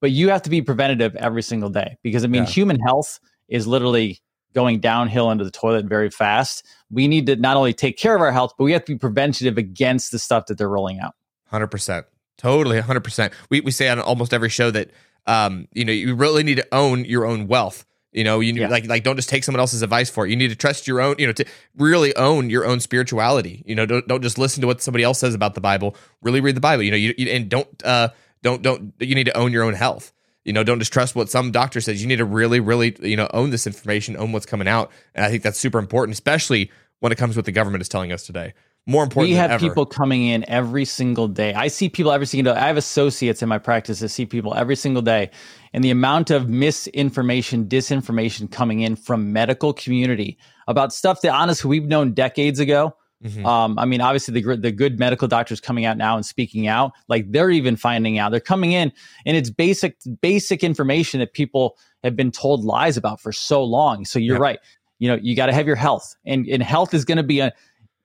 but 0.00 0.10
you 0.10 0.28
have 0.30 0.42
to 0.42 0.50
be 0.50 0.62
preventative 0.62 1.14
every 1.16 1.42
single 1.42 1.70
day 1.70 1.96
because 2.02 2.24
I 2.24 2.26
mean, 2.28 2.44
Yeah. 2.44 2.50
human 2.50 2.80
health 2.80 3.20
is 3.48 3.66
literally 3.66 4.20
going 4.52 4.80
downhill 4.80 5.30
into 5.30 5.44
the 5.44 5.50
toilet 5.50 5.86
very 5.86 6.10
fast. 6.10 6.64
We 6.90 7.06
need 7.06 7.26
to 7.26 7.36
not 7.36 7.56
only 7.56 7.72
take 7.72 7.96
care 7.96 8.16
of 8.16 8.20
our 8.20 8.32
health, 8.32 8.52
but 8.58 8.64
we 8.64 8.72
have 8.72 8.84
to 8.86 8.92
be 8.94 8.98
preventative 8.98 9.56
against 9.58 10.10
the 10.10 10.18
stuff 10.18 10.46
that 10.46 10.58
they're 10.58 10.68
rolling 10.68 10.98
out. 10.98 11.14
Hundred 11.46 11.68
percent, 11.68 12.06
totally, 12.36 12.80
hundred 12.80 13.04
percent. 13.04 13.32
We 13.48 13.60
we 13.60 13.70
say 13.70 13.88
on 13.88 14.00
almost 14.00 14.34
every 14.34 14.48
show 14.48 14.70
that 14.72 14.90
um 15.26 15.68
you 15.72 15.84
know 15.84 15.92
you 15.92 16.14
really 16.16 16.42
need 16.42 16.56
to 16.56 16.66
own 16.72 17.04
your 17.04 17.24
own 17.26 17.46
wealth. 17.46 17.84
You 18.12 18.24
know, 18.24 18.40
you 18.40 18.52
need, 18.52 18.60
Yeah. 18.62 18.68
like 18.68 18.86
like 18.86 19.04
don't 19.04 19.16
just 19.16 19.28
take 19.28 19.44
someone 19.44 19.60
else's 19.60 19.82
advice 19.82 20.10
for 20.10 20.26
it. 20.26 20.30
You 20.30 20.36
need 20.36 20.48
to 20.48 20.56
trust 20.56 20.88
your 20.88 21.00
own. 21.00 21.14
You 21.18 21.26
know, 21.28 21.32
to 21.34 21.44
really 21.76 22.14
own 22.16 22.50
your 22.50 22.64
own 22.64 22.80
spirituality. 22.80 23.62
You 23.66 23.74
know, 23.74 23.86
don't 23.86 24.06
don't 24.08 24.22
just 24.22 24.38
listen 24.38 24.60
to 24.62 24.66
what 24.66 24.82
somebody 24.82 25.04
else 25.04 25.18
says 25.20 25.34
about 25.34 25.54
the 25.54 25.60
Bible. 25.60 25.94
Really 26.22 26.40
read 26.40 26.56
the 26.56 26.60
Bible. 26.60 26.82
You 26.82 26.90
know, 26.90 26.96
you, 26.96 27.14
you 27.16 27.28
and 27.30 27.48
don't 27.48 27.68
uh 27.84 28.08
don't 28.42 28.62
don't 28.62 28.92
you 28.98 29.14
need 29.14 29.24
to 29.26 29.36
own 29.36 29.52
your 29.52 29.62
own 29.62 29.74
health. 29.74 30.12
you 30.44 30.52
know, 30.52 30.64
don't 30.64 30.78
just 30.78 30.92
trust 30.92 31.14
what 31.14 31.28
some 31.28 31.52
doctor 31.52 31.80
says. 31.80 32.00
You 32.00 32.08
need 32.08 32.16
to 32.16 32.24
really, 32.24 32.60
really, 32.60 32.96
you 33.02 33.16
know, 33.16 33.28
own 33.34 33.50
this 33.50 33.66
information, 33.66 34.16
own 34.16 34.32
what's 34.32 34.46
coming 34.46 34.66
out. 34.66 34.90
And 35.14 35.24
I 35.24 35.30
think 35.30 35.42
that's 35.42 35.58
super 35.60 35.78
important, 35.78 36.14
especially 36.14 36.70
when 37.00 37.12
it 37.12 37.16
comes 37.18 37.34
to 37.34 37.38
what 37.38 37.44
the 37.44 37.52
government 37.52 37.82
is 37.82 37.88
telling 37.90 38.10
us 38.10 38.24
today. 38.26 38.54
More 38.86 39.04
important, 39.04 39.30
we 39.30 39.36
have 39.36 39.60
people 39.60 39.84
coming 39.86 40.26
in 40.26 40.48
every 40.48 40.84
single 40.84 41.28
day. 41.28 41.52
I 41.54 41.68
see 41.68 41.88
people 41.88 42.12
every 42.12 42.26
single 42.26 42.54
day. 42.54 42.60
I 42.60 42.66
have 42.66 42.76
associates 42.76 43.42
in 43.42 43.48
my 43.48 43.58
practice 43.58 44.00
that 44.00 44.08
see 44.08 44.26
people 44.26 44.54
every 44.54 44.74
single 44.74 45.02
day, 45.02 45.30
and 45.72 45.84
the 45.84 45.90
amount 45.90 46.30
of 46.30 46.48
misinformation, 46.48 47.66
disinformation 47.66 48.50
coming 48.50 48.80
in 48.80 48.96
from 48.96 49.32
medical 49.32 49.72
community 49.72 50.38
about 50.66 50.92
stuff 50.92 51.20
that 51.20 51.32
honestly 51.32 51.68
we've 51.68 51.86
known 51.86 52.14
decades 52.14 52.58
ago. 52.58 52.96
Mm-hmm. 53.22 53.44
Um, 53.44 53.78
I 53.78 53.84
mean, 53.84 54.00
obviously 54.00 54.40
the 54.40 54.56
the 54.56 54.72
good 54.72 54.98
medical 54.98 55.28
doctors 55.28 55.60
coming 55.60 55.84
out 55.84 55.98
now 55.98 56.16
and 56.16 56.24
speaking 56.24 56.66
out, 56.66 56.92
like 57.06 57.30
they're 57.30 57.50
even 57.50 57.76
finding 57.76 58.18
out. 58.18 58.30
They're 58.30 58.40
coming 58.40 58.72
in, 58.72 58.92
and 59.26 59.36
it's 59.36 59.50
basic 59.50 59.98
basic 60.22 60.64
information 60.64 61.20
that 61.20 61.34
people 61.34 61.76
have 62.02 62.16
been 62.16 62.30
told 62.30 62.64
lies 62.64 62.96
about 62.96 63.20
for 63.20 63.30
so 63.30 63.62
long. 63.62 64.06
So 64.06 64.18
you're 64.18 64.36
yep. 64.36 64.42
right. 64.42 64.58
You 64.98 65.08
know, 65.08 65.18
you 65.22 65.36
got 65.36 65.46
to 65.46 65.52
have 65.52 65.66
your 65.66 65.76
health, 65.76 66.16
and 66.24 66.46
and 66.48 66.62
health 66.62 66.94
is 66.94 67.04
going 67.04 67.18
to 67.18 67.22
be 67.22 67.40
a 67.40 67.52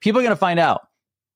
people 0.02 0.20
are 0.20 0.24
going 0.24 0.32
to 0.32 0.36
find 0.36 0.60
out. 0.60 0.82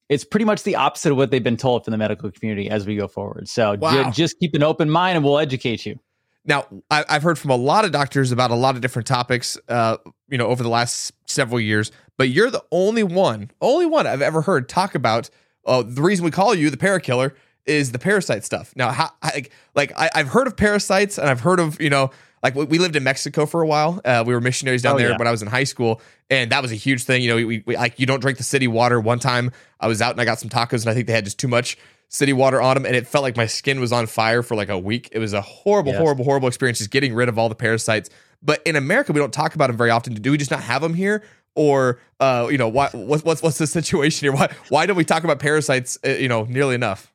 It's 0.10 0.24
pretty 0.24 0.46
much 0.46 0.63
the 0.63 0.75
opposite 0.75 1.12
of 1.12 1.18
what 1.18 1.30
they've 1.30 1.44
been 1.44 1.58
told 1.58 1.86
from 1.86 1.92
the 1.92 1.98
medical 1.98 2.32
community 2.32 2.70
as 2.70 2.88
we 2.88 2.96
go 2.96 3.08
forward. 3.08 3.48
So 3.48 3.75
wow. 3.75 4.10
just 4.10 4.39
keep 4.39 4.56
an 4.56 4.63
open 4.63 4.89
mind, 4.89 5.18
and 5.18 5.24
we'll 5.24 5.38
educate 5.38 5.86
you. 5.86 6.00
Now, 6.46 6.66
I, 6.89 7.04
have 7.08 7.22
heard 7.22 7.38
from 7.38 7.51
a 7.51 7.56
lot 7.56 7.86
of 7.86 7.92
doctors 7.92 8.32
about 8.32 8.50
a 8.50 8.56
lot 8.56 8.75
of 8.75 8.82
different 8.82 9.08
topics, 9.08 9.58
uh, 9.68 9.98
you 10.30 10.38
know, 10.38 10.48
over 10.48 10.63
the 10.63 10.70
last 10.70 11.13
several 11.25 11.60
years. 11.60 11.92
But 12.18 12.30
you're 12.30 12.50
the 12.50 12.63
only 12.72 13.04
one, 13.04 13.51
only 13.62 13.86
one 13.86 14.08
I've 14.08 14.22
ever 14.22 14.42
heard 14.42 14.68
talk 14.68 14.96
about. 14.96 15.30
Uh, 15.66 15.84
the 15.86 16.01
reason 16.01 16.25
we 16.25 16.32
call 16.32 16.56
you 16.56 16.70
the 16.70 16.78
parakiller 16.78 17.34
is 17.66 17.92
the 17.92 18.00
parasite 18.00 18.44
stuff. 18.44 18.74
Now, 18.75 18.89
how, 18.92 19.12
I, 19.22 19.46
like 19.75 19.92
I, 19.96 20.10
have 20.16 20.30
heard 20.30 20.48
of 20.48 20.58
parasites, 20.58 21.18
and 21.18 21.30
I've 21.30 21.42
heard 21.42 21.60
of 21.60 21.80
you 21.80 21.89
know, 21.89 22.10
like 22.43 22.55
we 22.55 22.79
lived 22.79 22.96
in 22.96 23.03
Mexico 23.03 23.46
for 23.46 23.62
a 23.62 23.67
while. 23.67 24.00
Uh, 24.03 24.24
we 24.25 24.34
were 24.34 24.41
missionaries 24.41 24.81
down 24.81 24.96
oh, 24.96 24.98
there 24.98 25.10
yeah. 25.10 25.17
when 25.17 25.27
I 25.27 25.31
was 25.31 25.41
in 25.41 25.48
high 25.48 25.63
school, 25.63 26.01
and 26.29 26.51
that 26.51 26.62
was 26.62 26.72
a 26.72 26.75
huge 26.75 27.03
thing. 27.03 27.22
You 27.22 27.29
know, 27.29 27.36
we, 27.36 27.63
we 27.65 27.75
like 27.75 28.00
you 28.00 28.05
don't 28.05 28.19
drink 28.19 28.38
the 28.38 28.43
city 28.43 28.67
water. 28.67 29.00
One 29.00 29.19
time 29.19 29.51
I 29.79 29.88
was 29.88 30.01
out 30.01 30.12
and 30.12 30.22
I 30.22 30.25
got 30.25 30.39
some 30.39 30.50
tacos, 30.50 30.81
and 30.81 30.89
I 30.89 30.93
think 30.93 31.08
they 31.08 31.13
had 31.13 31.25
just 31.25 31.39
too 31.39 31.48
much 31.48 31.77
city 32.10 32.34
water 32.34 32.62
on 32.62 32.75
them, 32.75 32.86
and 32.86 32.96
it 32.96 33.08
felt 33.08 33.24
like 33.24 33.38
my 33.38 33.46
skin 33.46 33.79
was 33.79 33.91
on 33.91 34.08
fire 34.08 34.43
for 34.43 34.55
like 34.55 34.69
a 34.69 34.77
week. 34.77 35.10
It 35.12 35.19
was 35.19 35.34
a 35.34 35.41
horrible, 35.41 35.91
yes. 35.91 36.01
horrible, 36.01 36.25
horrible 36.25 36.48
experience 36.48 36.79
just 36.79 36.91
getting 36.91 37.13
rid 37.13 37.29
of 37.29 37.39
all 37.39 37.50
the 37.50 37.55
parasites. 37.55 38.10
But 38.41 38.62
in 38.65 38.75
America, 38.75 39.13
we 39.13 39.19
don't 39.19 39.34
talk 39.34 39.55
about 39.55 39.67
them 39.67 39.77
very 39.77 39.89
often. 39.89 40.13
Do 40.13 40.31
we 40.31 40.38
just 40.38 40.51
not 40.51 40.62
have 40.62 40.81
them 40.81 40.93
here? 40.93 41.24
Or, 41.55 42.00
uh, 42.19 42.48
you 42.50 42.58
know, 42.58 42.69
why, 42.69 42.89
what's, 42.93 43.24
what's, 43.24 43.43
what's 43.43 43.58
the 43.58 43.67
situation 43.79 44.25
here? 44.25 44.34
Why, 44.34 44.53
why 44.69 44.86
don't 44.86 44.96
we 44.96 45.03
talk 45.03 45.24
about 45.24 45.39
parasites, 45.39 45.98
uh, 46.05 46.12
you 46.12 46.27
know, 46.27 46.43
nearly 46.46 46.75
enough? 46.75 47.12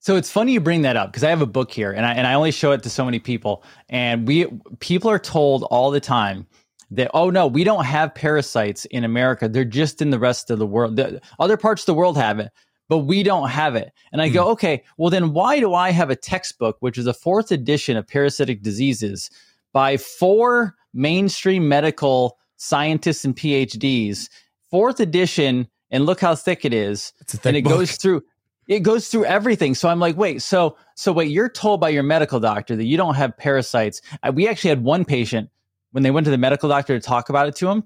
So 0.00 0.16
it's 0.16 0.30
funny 0.30 0.52
you 0.52 0.60
bring 0.60 0.82
that 0.82 0.96
up 0.96 1.10
because 1.10 1.24
I 1.24 1.30
have 1.30 1.42
a 1.42 1.46
book 1.46 1.72
here 1.72 1.90
and 1.90 2.06
I, 2.06 2.12
and 2.12 2.26
I 2.26 2.34
only 2.34 2.52
show 2.52 2.72
it 2.72 2.82
to 2.84 2.90
so 2.90 3.04
many 3.04 3.18
people. 3.18 3.64
And 3.88 4.26
we, 4.26 4.46
people 4.78 5.10
are 5.10 5.18
told 5.18 5.64
all 5.64 5.90
the 5.90 6.00
time 6.00 6.46
that, 6.90 7.10
oh 7.14 7.30
no, 7.30 7.46
we 7.46 7.64
don't 7.64 7.84
have 7.84 8.14
parasites 8.14 8.84
in 8.86 9.04
America. 9.04 9.48
They're 9.48 9.64
just 9.64 10.00
in 10.00 10.10
the 10.10 10.18
rest 10.18 10.50
of 10.50 10.58
the 10.58 10.66
world. 10.66 10.96
The, 10.96 11.20
other 11.38 11.56
parts 11.56 11.82
of 11.82 11.86
the 11.86 11.94
world 11.94 12.16
have 12.16 12.38
it 12.38 12.50
but 12.88 12.98
we 13.00 13.22
don't 13.22 13.50
have 13.50 13.76
it. 13.76 13.92
And 14.12 14.20
I 14.20 14.30
mm. 14.30 14.34
go, 14.34 14.44
hmm. 14.44 14.50
okay, 14.52 14.82
well, 14.96 15.10
then 15.10 15.32
why 15.32 15.60
do 15.60 15.74
I 15.74 15.90
have 15.90 16.10
a 16.10 16.16
textbook, 16.16 16.78
which 16.80 16.98
is 16.98 17.06
a 17.06 17.14
fourth 17.14 17.52
edition 17.52 17.96
of 17.96 18.06
parasitic 18.06 18.62
diseases 18.62 19.30
by 19.72 19.96
four 19.96 20.74
mainstream 20.94 21.68
medical 21.68 22.38
scientists 22.56 23.24
and 23.24 23.36
PhDs, 23.36 24.28
fourth 24.70 25.00
edition, 25.00 25.68
and 25.90 26.06
look 26.06 26.20
how 26.20 26.34
thick 26.34 26.64
it 26.64 26.72
is. 26.72 27.12
and 27.44 27.56
it 27.56 27.64
book. 27.64 27.74
goes 27.74 27.96
through 27.96 28.22
it 28.68 28.80
goes 28.80 29.08
through 29.08 29.24
everything. 29.24 29.74
So 29.74 29.88
I'm 29.88 29.98
like, 29.98 30.16
wait, 30.16 30.42
so 30.42 30.76
so 30.94 31.12
wait, 31.12 31.30
you're 31.30 31.48
told 31.48 31.80
by 31.80 31.88
your 31.88 32.04
medical 32.04 32.38
doctor 32.38 32.76
that 32.76 32.84
you 32.84 32.96
don't 32.96 33.14
have 33.14 33.36
parasites. 33.36 34.00
Uh, 34.22 34.32
we 34.32 34.46
actually 34.46 34.70
had 34.70 34.84
one 34.84 35.04
patient 35.04 35.50
when 35.90 36.04
they 36.04 36.10
went 36.10 36.26
to 36.26 36.30
the 36.30 36.38
medical 36.38 36.68
doctor 36.68 36.98
to 36.98 37.04
talk 37.04 37.28
about 37.28 37.48
it 37.48 37.56
to 37.56 37.68
him 37.68 37.84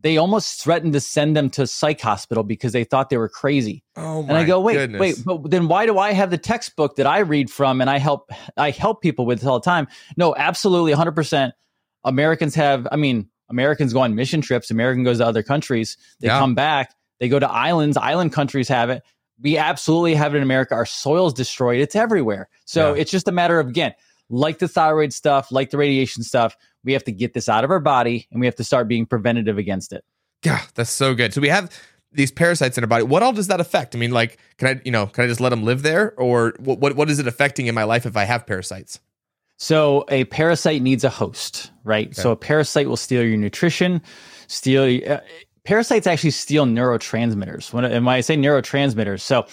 they 0.00 0.16
almost 0.16 0.62
threatened 0.62 0.92
to 0.92 1.00
send 1.00 1.36
them 1.36 1.50
to 1.50 1.66
psych 1.66 2.00
hospital 2.00 2.44
because 2.44 2.72
they 2.72 2.84
thought 2.84 3.10
they 3.10 3.16
were 3.16 3.28
crazy. 3.28 3.82
Oh 3.96 4.20
and 4.22 4.32
I 4.32 4.44
go, 4.44 4.60
wait, 4.60 4.74
goodness. 4.74 5.00
wait, 5.00 5.16
but 5.24 5.50
then 5.50 5.68
why 5.68 5.86
do 5.86 5.98
I 5.98 6.12
have 6.12 6.30
the 6.30 6.38
textbook 6.38 6.96
that 6.96 7.06
I 7.06 7.20
read 7.20 7.50
from 7.50 7.80
and 7.80 7.90
I 7.90 7.98
help 7.98 8.30
I 8.56 8.70
help 8.70 9.02
people 9.02 9.26
with 9.26 9.44
all 9.44 9.58
the 9.58 9.64
time? 9.64 9.88
No, 10.16 10.34
absolutely 10.36 10.92
100%. 10.92 11.52
Americans 12.04 12.54
have, 12.54 12.86
I 12.92 12.96
mean, 12.96 13.28
Americans 13.50 13.92
go 13.92 14.00
on 14.00 14.14
mission 14.14 14.40
trips, 14.40 14.70
American 14.70 15.02
goes 15.02 15.18
to 15.18 15.26
other 15.26 15.42
countries, 15.42 15.96
they 16.20 16.28
yeah. 16.28 16.38
come 16.38 16.54
back, 16.54 16.94
they 17.18 17.28
go 17.28 17.38
to 17.38 17.50
islands, 17.50 17.96
island 17.96 18.32
countries 18.32 18.68
have 18.68 18.90
it. 18.90 19.02
We 19.40 19.56
absolutely 19.56 20.14
have 20.14 20.34
it 20.34 20.38
in 20.38 20.42
America. 20.42 20.74
Our 20.74 20.86
soil's 20.86 21.32
destroyed. 21.32 21.80
It's 21.80 21.94
everywhere. 21.94 22.48
So 22.64 22.94
yeah. 22.94 23.02
it's 23.02 23.10
just 23.10 23.28
a 23.28 23.32
matter 23.32 23.60
of 23.60 23.68
again, 23.68 23.94
like 24.30 24.58
the 24.58 24.68
thyroid 24.68 25.12
stuff, 25.12 25.50
like 25.52 25.70
the 25.70 25.78
radiation 25.78 26.22
stuff, 26.22 26.56
we 26.84 26.92
have 26.92 27.04
to 27.04 27.12
get 27.12 27.34
this 27.34 27.48
out 27.48 27.64
of 27.64 27.70
our 27.70 27.80
body 27.80 28.28
and 28.30 28.40
we 28.40 28.46
have 28.46 28.56
to 28.56 28.64
start 28.64 28.88
being 28.88 29.06
preventative 29.06 29.58
against 29.58 29.92
it. 29.92 30.04
Yeah, 30.44 30.60
that's 30.74 30.90
so 30.90 31.14
good. 31.14 31.34
So 31.34 31.40
we 31.40 31.48
have 31.48 31.70
these 32.12 32.30
parasites 32.30 32.78
in 32.78 32.84
our 32.84 32.88
body. 32.88 33.04
What 33.04 33.22
all 33.22 33.32
does 33.32 33.48
that 33.48 33.60
affect? 33.60 33.94
I 33.94 33.98
mean, 33.98 34.12
like, 34.12 34.38
can 34.56 34.68
I, 34.68 34.80
you 34.84 34.90
know, 34.90 35.06
can 35.06 35.24
I 35.24 35.26
just 35.26 35.40
let 35.40 35.50
them 35.50 35.62
live 35.62 35.82
there, 35.82 36.14
or 36.16 36.54
what? 36.58 36.78
What, 36.78 36.96
what 36.96 37.10
is 37.10 37.18
it 37.18 37.26
affecting 37.26 37.66
in 37.66 37.74
my 37.74 37.84
life 37.84 38.06
if 38.06 38.16
I 38.16 38.24
have 38.24 38.46
parasites? 38.46 39.00
So 39.56 40.04
a 40.08 40.24
parasite 40.24 40.82
needs 40.82 41.04
a 41.04 41.10
host, 41.10 41.72
right? 41.84 42.06
Okay. 42.06 42.22
So 42.22 42.30
a 42.30 42.36
parasite 42.36 42.88
will 42.88 42.96
steal 42.96 43.24
your 43.24 43.36
nutrition, 43.36 44.00
steal. 44.46 45.00
Uh, 45.10 45.20
parasites 45.68 46.06
actually 46.06 46.30
steal 46.30 46.64
neurotransmitters. 46.64 47.74
When, 47.74 47.84
and 47.84 48.06
when 48.06 48.14
I 48.14 48.22
say 48.22 48.36
neurotransmitters, 48.36 49.20
so 49.20 49.46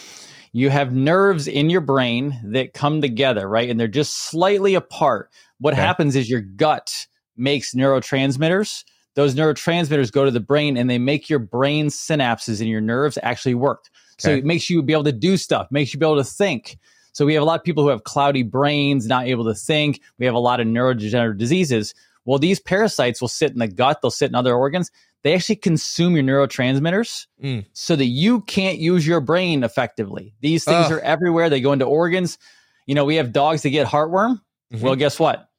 you 0.54 0.70
have 0.70 0.94
nerves 0.94 1.46
in 1.46 1.70
your 1.70 1.82
brain 1.82 2.40
that 2.46 2.74
come 2.74 3.02
together, 3.02 3.50
right? 3.50 3.70
And 3.70 3.78
they're 3.78 3.90
just 3.90 4.16
slightly 4.16 4.76
apart. 4.76 5.30
What 5.60 5.74
okay. 5.74 5.82
happens 5.82 6.16
is 6.16 6.30
your 6.30 6.40
gut 6.40 7.08
makes 7.36 7.74
neurotransmitters. 7.74 8.86
Those 9.16 9.36
neurotransmitters 9.36 10.10
go 10.10 10.24
to 10.24 10.32
the 10.32 10.40
brain 10.40 10.78
and 10.78 10.90
they 10.90 11.00
make 11.00 11.30
your 11.30 11.40
brain 11.40 11.88
synapses 11.88 12.62
in 12.62 12.68
your 12.68 12.80
nerves 12.80 13.18
actually 13.22 13.56
work. 13.56 13.84
Okay. 14.14 14.20
So 14.20 14.30
it 14.30 14.46
makes 14.46 14.70
you 14.70 14.82
be 14.84 14.94
able 14.94 15.04
to 15.04 15.12
do 15.12 15.36
stuff, 15.36 15.68
makes 15.70 15.94
you 15.94 16.00
be 16.00 16.06
able 16.06 16.16
to 16.16 16.24
think. 16.24 16.78
So 17.12 17.26
we 17.26 17.34
have 17.34 17.44
a 17.44 17.46
lot 17.46 17.60
of 17.60 17.66
people 17.66 17.84
who 17.84 17.90
have 17.90 18.06
cloudy 18.06 18.44
brains, 18.44 19.06
not 19.06 19.26
able 19.26 19.44
to 19.46 19.54
think. 19.54 20.00
We 20.18 20.26
have 20.28 20.36
a 20.36 20.40
lot 20.40 20.62
of 20.62 20.68
neurodegenerative 20.68 21.38
diseases. 21.38 21.94
Well, 22.26 22.40
these 22.40 22.60
parasites 22.60 23.22
will 23.22 23.28
sit 23.28 23.52
in 23.52 23.60
the 23.60 23.68
gut, 23.68 24.02
they'll 24.02 24.12
sit 24.12 24.30
in 24.30 24.36
other 24.36 24.56
organs. 24.56 24.92
They 25.24 25.34
actually 25.34 25.56
consume 25.56 26.16
your 26.16 26.24
neurotransmitters 26.24 27.26
mm. 27.44 27.66
so 27.74 27.96
that 27.96 28.06
you 28.06 28.42
can't 28.42 28.78
use 28.78 29.08
your 29.08 29.22
brain 29.22 29.64
effectively. 29.64 30.36
These 30.42 30.66
things 30.66 30.86
Ugh. 30.86 30.92
are 30.94 31.00
everywhere. 31.00 31.50
They 31.50 31.62
go 31.62 31.74
into 31.74 31.86
organs. 31.86 32.38
You 32.86 32.94
know, 32.94 33.06
we 33.06 33.16
have 33.16 33.34
dogs 33.34 33.64
that 33.64 33.72
get 33.72 33.88
heartworm. 33.88 34.42
Mm-hmm. 34.72 34.86
Well, 34.86 34.96
guess 34.96 35.20
what? 35.20 35.50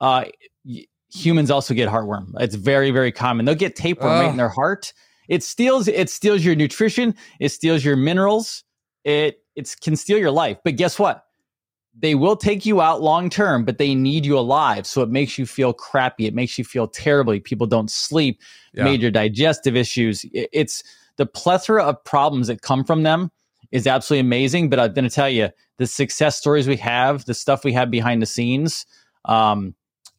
Uh, 0.00 0.24
humans 1.12 1.50
also 1.50 1.74
get 1.74 1.88
heartworm. 1.88 2.32
It's 2.40 2.54
very, 2.54 2.90
very 2.90 3.12
common. 3.12 3.44
They'll 3.44 3.54
get 3.54 3.76
tapeworm 3.76 4.20
right 4.20 4.30
in 4.30 4.36
their 4.36 4.48
heart. 4.48 4.92
It 5.28 5.42
steals. 5.42 5.86
It 5.86 6.10
steals 6.10 6.44
your 6.44 6.54
nutrition. 6.54 7.14
It 7.38 7.50
steals 7.50 7.84
your 7.84 7.96
minerals. 7.96 8.64
It 9.04 9.42
it 9.54 9.74
can 9.80 9.96
steal 9.96 10.18
your 10.18 10.30
life. 10.30 10.58
But 10.64 10.76
guess 10.76 10.98
what? 10.98 11.24
They 11.98 12.14
will 12.14 12.36
take 12.36 12.64
you 12.64 12.80
out 12.80 13.02
long 13.02 13.28
term, 13.30 13.64
but 13.64 13.78
they 13.78 13.94
need 13.94 14.24
you 14.24 14.38
alive. 14.38 14.86
So 14.86 15.02
it 15.02 15.10
makes 15.10 15.38
you 15.38 15.44
feel 15.44 15.72
crappy. 15.72 16.26
It 16.26 16.34
makes 16.34 16.56
you 16.56 16.64
feel 16.64 16.86
terribly. 16.88 17.40
People 17.40 17.66
don't 17.66 17.90
sleep. 17.90 18.40
Yeah. 18.72 18.84
Major 18.84 19.10
digestive 19.10 19.76
issues. 19.76 20.24
It's 20.32 20.82
the 21.16 21.26
plethora 21.26 21.84
of 21.84 22.02
problems 22.04 22.46
that 22.46 22.62
come 22.62 22.84
from 22.84 23.02
them 23.02 23.30
is 23.70 23.86
absolutely 23.86 24.20
amazing. 24.20 24.70
But 24.70 24.80
I'm 24.80 24.94
going 24.94 25.08
to 25.08 25.14
tell 25.14 25.28
you 25.28 25.50
the 25.78 25.86
success 25.86 26.36
stories 26.36 26.68
we 26.68 26.76
have, 26.76 27.24
the 27.24 27.34
stuff 27.34 27.64
we 27.64 27.72
have 27.72 27.90
behind 27.90 28.22
the 28.22 28.26
scenes 28.26 28.86
um, 29.24 29.74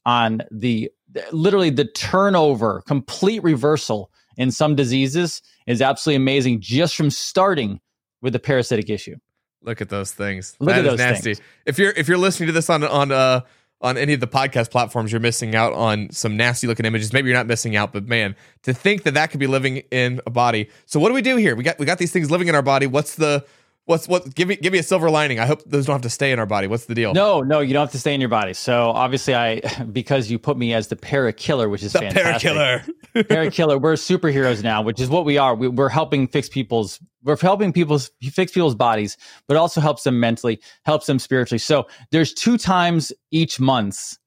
on 0.06 0.42
the 0.52 0.92
literally 1.32 1.70
the 1.70 1.86
turnover, 1.86 2.84
complete 2.86 3.44
reversal 3.44 4.12
in 4.38 4.52
some 4.52 4.76
diseases 4.76 5.42
is 5.68 5.82
absolutely 5.82 6.18
amazing 6.18 6.62
just 6.62 6.96
from 6.96 7.10
starting 7.10 7.80
with 8.22 8.34
the 8.34 8.40
parasitic 8.40 8.90
issue. 8.90 9.16
Look 9.64 9.82
at 9.82 9.90
those 9.90 10.12
things. 10.12 10.56
Look 10.60 10.70
that 10.70 10.80
at 10.80 10.90
those 10.90 11.00
nasty. 11.00 11.36
Things. 11.36 11.48
If 11.66 11.78
you're 11.78 11.92
if 11.92 12.08
you're 12.08 12.18
listening 12.18 12.48
to 12.48 12.54
this 12.54 12.70
on 12.70 12.84
on 12.84 13.12
uh 13.12 13.42
on 13.82 13.98
any 13.98 14.14
of 14.14 14.20
the 14.20 14.28
podcast 14.28 14.70
platforms, 14.70 15.12
you're 15.12 15.22
missing 15.22 15.56
out 15.56 15.74
on 15.74 16.10
some 16.12 16.38
nasty 16.38 16.68
looking 16.68 16.86
images. 16.86 17.14
Maybe 17.14 17.30
you're 17.30 17.38
not 17.38 17.48
missing 17.48 17.76
out, 17.76 17.92
but 17.94 18.08
man, 18.08 18.36
to 18.64 18.74
think 18.74 19.04
that 19.04 19.16
that 19.16 19.32
could 19.32 19.40
be 19.40 19.48
living 19.48 19.78
in 19.92 20.22
a 20.26 20.30
body. 20.30 20.70
So 20.86 21.00
what 21.00 21.10
do 21.10 21.16
we 21.16 21.22
do 21.22 21.36
here? 21.36 21.56
We 21.56 21.64
got 21.64 21.80
we 21.80 21.86
got 21.86 21.98
these 21.98 22.12
things 22.12 22.30
living 22.30 22.48
in 22.48 22.56
our 22.56 22.62
body. 22.62 22.88
What's 22.88 23.16
the 23.16 23.46
what's 23.86 24.08
what 24.08 24.34
give 24.36 24.48
me 24.48 24.56
give 24.56 24.74
me 24.74 24.80
a 24.80 24.84
silver 24.84 25.10
lining. 25.10 25.40
I 25.40 25.46
hope 25.46 25.64
those 25.66 25.86
don't 25.86 25.96
have 25.96 26.02
to 26.04 26.10
stay 26.10 26.32
in 26.32 26.40
our 26.40 26.46
body. 26.46 26.68
What's 26.68 26.86
the 26.86 26.96
deal? 26.96 27.14
No 27.14 27.42
no 27.42 27.60
you 27.60 27.74
don't 27.74 27.82
have 27.82 27.92
to 27.92 28.00
stay 28.00 28.14
in 28.14 28.22
your 28.22 28.30
body. 28.30 28.54
So 28.54 28.90
obviously 28.92 29.36
i 29.36 29.60
because 29.92 30.30
you 30.30 30.40
put 30.40 30.58
me 30.58 30.74
as 30.74 30.88
the 30.88 30.96
para 30.96 31.34
killer 31.34 31.70
which 31.70 31.84
is 31.84 31.94
the 31.94 32.00
fantastic. 32.00 32.24
para 32.24 32.40
killer 32.40 33.24
para 33.30 33.52
killer 33.52 33.78
we're 33.78 33.94
superheroes 33.94 34.64
now 34.64 34.82
which 34.82 35.00
is 35.00 35.10
what 35.10 35.26
we 35.26 35.38
are. 35.38 35.56
We, 35.56 35.68
we're 35.68 35.90
helping 35.90 36.28
fix 36.28 36.50
people's 36.50 37.00
we're 37.24 37.38
helping 37.38 37.74
people's 37.74 38.12
fix 38.22 38.52
people's 38.52 38.76
bodies 38.76 39.18
but 39.48 39.58
also 39.58 39.82
helps 39.82 40.04
them 40.04 40.20
mentally 40.20 40.62
helps 40.86 41.06
them 41.06 41.20
spiritually. 41.20 41.60
So 41.60 41.88
there's 42.12 42.34
two 42.34 42.58
times 42.58 43.12
each 43.32 43.60
month 43.60 44.18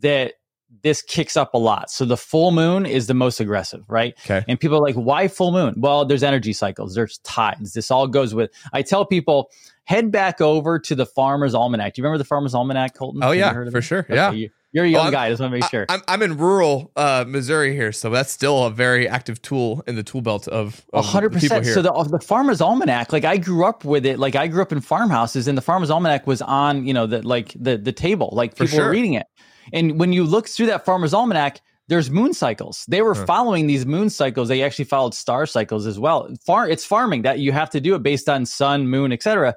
that 0.00 0.34
this 0.82 1.02
kicks 1.02 1.36
up 1.36 1.54
a 1.54 1.58
lot. 1.58 1.90
So 1.90 2.04
the 2.04 2.16
full 2.16 2.50
moon 2.50 2.86
is 2.86 3.06
the 3.06 3.14
most 3.14 3.40
aggressive, 3.40 3.84
right? 3.88 4.14
Okay. 4.24 4.44
And 4.48 4.58
people 4.60 4.76
are 4.78 4.82
like, 4.82 4.94
why 4.94 5.28
full 5.28 5.52
moon? 5.52 5.74
Well, 5.78 6.04
there's 6.04 6.22
energy 6.22 6.52
cycles, 6.52 6.94
there's 6.94 7.18
tides. 7.18 7.72
This 7.72 7.90
all 7.90 8.06
goes 8.06 8.34
with. 8.34 8.50
I 8.72 8.82
tell 8.82 9.04
people, 9.06 9.50
head 9.84 10.10
back 10.12 10.40
over 10.40 10.78
to 10.78 10.94
the 10.94 11.06
Farmer's 11.06 11.54
Almanac. 11.54 11.94
Do 11.94 12.00
you 12.00 12.04
remember 12.04 12.18
the 12.18 12.24
Farmer's 12.24 12.54
Almanac, 12.54 12.94
Colton? 12.94 13.22
Oh 13.22 13.28
Have 13.28 13.36
yeah, 13.36 13.70
for 13.70 13.78
it? 13.78 13.82
sure. 13.82 13.98
Okay, 14.00 14.14
Yeah. 14.14 14.30
you- 14.32 14.50
You're 14.70 14.84
a 14.84 14.88
young 14.88 15.04
Well, 15.04 15.12
guy. 15.12 15.26
I 15.26 15.30
just 15.30 15.40
want 15.40 15.50
to 15.54 15.58
make 15.60 15.70
sure. 15.70 15.86
I, 15.88 15.94
am 15.94 16.02
I'm 16.08 16.20
in 16.20 16.36
rural 16.36 16.92
uh, 16.94 17.24
Missouri 17.26 17.74
here, 17.74 17.90
so 17.90 18.10
that's 18.10 18.30
still 18.30 18.64
a 18.64 18.70
very 18.70 19.08
active 19.08 19.40
tool 19.40 19.82
in 19.86 19.96
the 19.96 20.02
tool 20.02 20.20
belt 20.20 20.46
of, 20.46 20.84
of 20.92 21.06
hundred 21.06 21.32
the 21.32 21.40
people 21.40 21.56
percent. 21.60 21.64
here. 21.64 21.72
So 21.74 21.80
the 21.80 22.18
the 22.18 22.20
Farmer's 22.20 22.60
Almanac, 22.60 23.10
like 23.10 23.24
I 23.24 23.38
grew 23.38 23.64
up 23.64 23.82
with 23.86 24.04
it. 24.04 24.18
Like 24.18 24.36
I 24.36 24.46
grew 24.46 24.60
up 24.60 24.70
in 24.70 24.82
farmhouses, 24.82 25.48
and 25.48 25.56
the 25.56 25.62
Farmer's 25.62 25.88
Almanac 25.88 26.26
was 26.26 26.42
on, 26.42 26.86
you 26.86 26.92
know, 26.92 27.06
the 27.06 27.26
like 27.26 27.54
the 27.58 27.78
the 27.78 27.92
table. 27.92 28.28
Like 28.32 28.56
For 28.58 28.64
people 28.64 28.76
sure. 28.76 28.84
were 28.84 28.90
reading 28.92 29.14
it. 29.14 29.26
And 29.72 29.98
when 29.98 30.12
you 30.12 30.24
look 30.24 30.48
through 30.48 30.66
that 30.66 30.84
Farmer's 30.84 31.14
Almanac, 31.14 31.60
there's 31.88 32.10
moon 32.10 32.34
cycles. 32.34 32.84
They 32.88 33.00
were 33.02 33.14
Huh. 33.14 33.24
following 33.26 33.66
these 33.66 33.86
moon 33.86 34.10
cycles. 34.10 34.48
They 34.48 34.62
actually 34.62 34.84
followed 34.84 35.14
star 35.14 35.46
cycles 35.46 35.86
as 35.86 35.98
well. 35.98 36.28
Far 36.44 36.68
it's 36.68 36.84
farming 36.84 37.22
that 37.22 37.38
you 37.38 37.52
have 37.52 37.70
to 37.70 37.80
do 37.80 37.94
it 37.94 38.02
based 38.02 38.28
on 38.28 38.44
sun, 38.44 38.88
moon, 38.88 39.10
etc. 39.12 39.54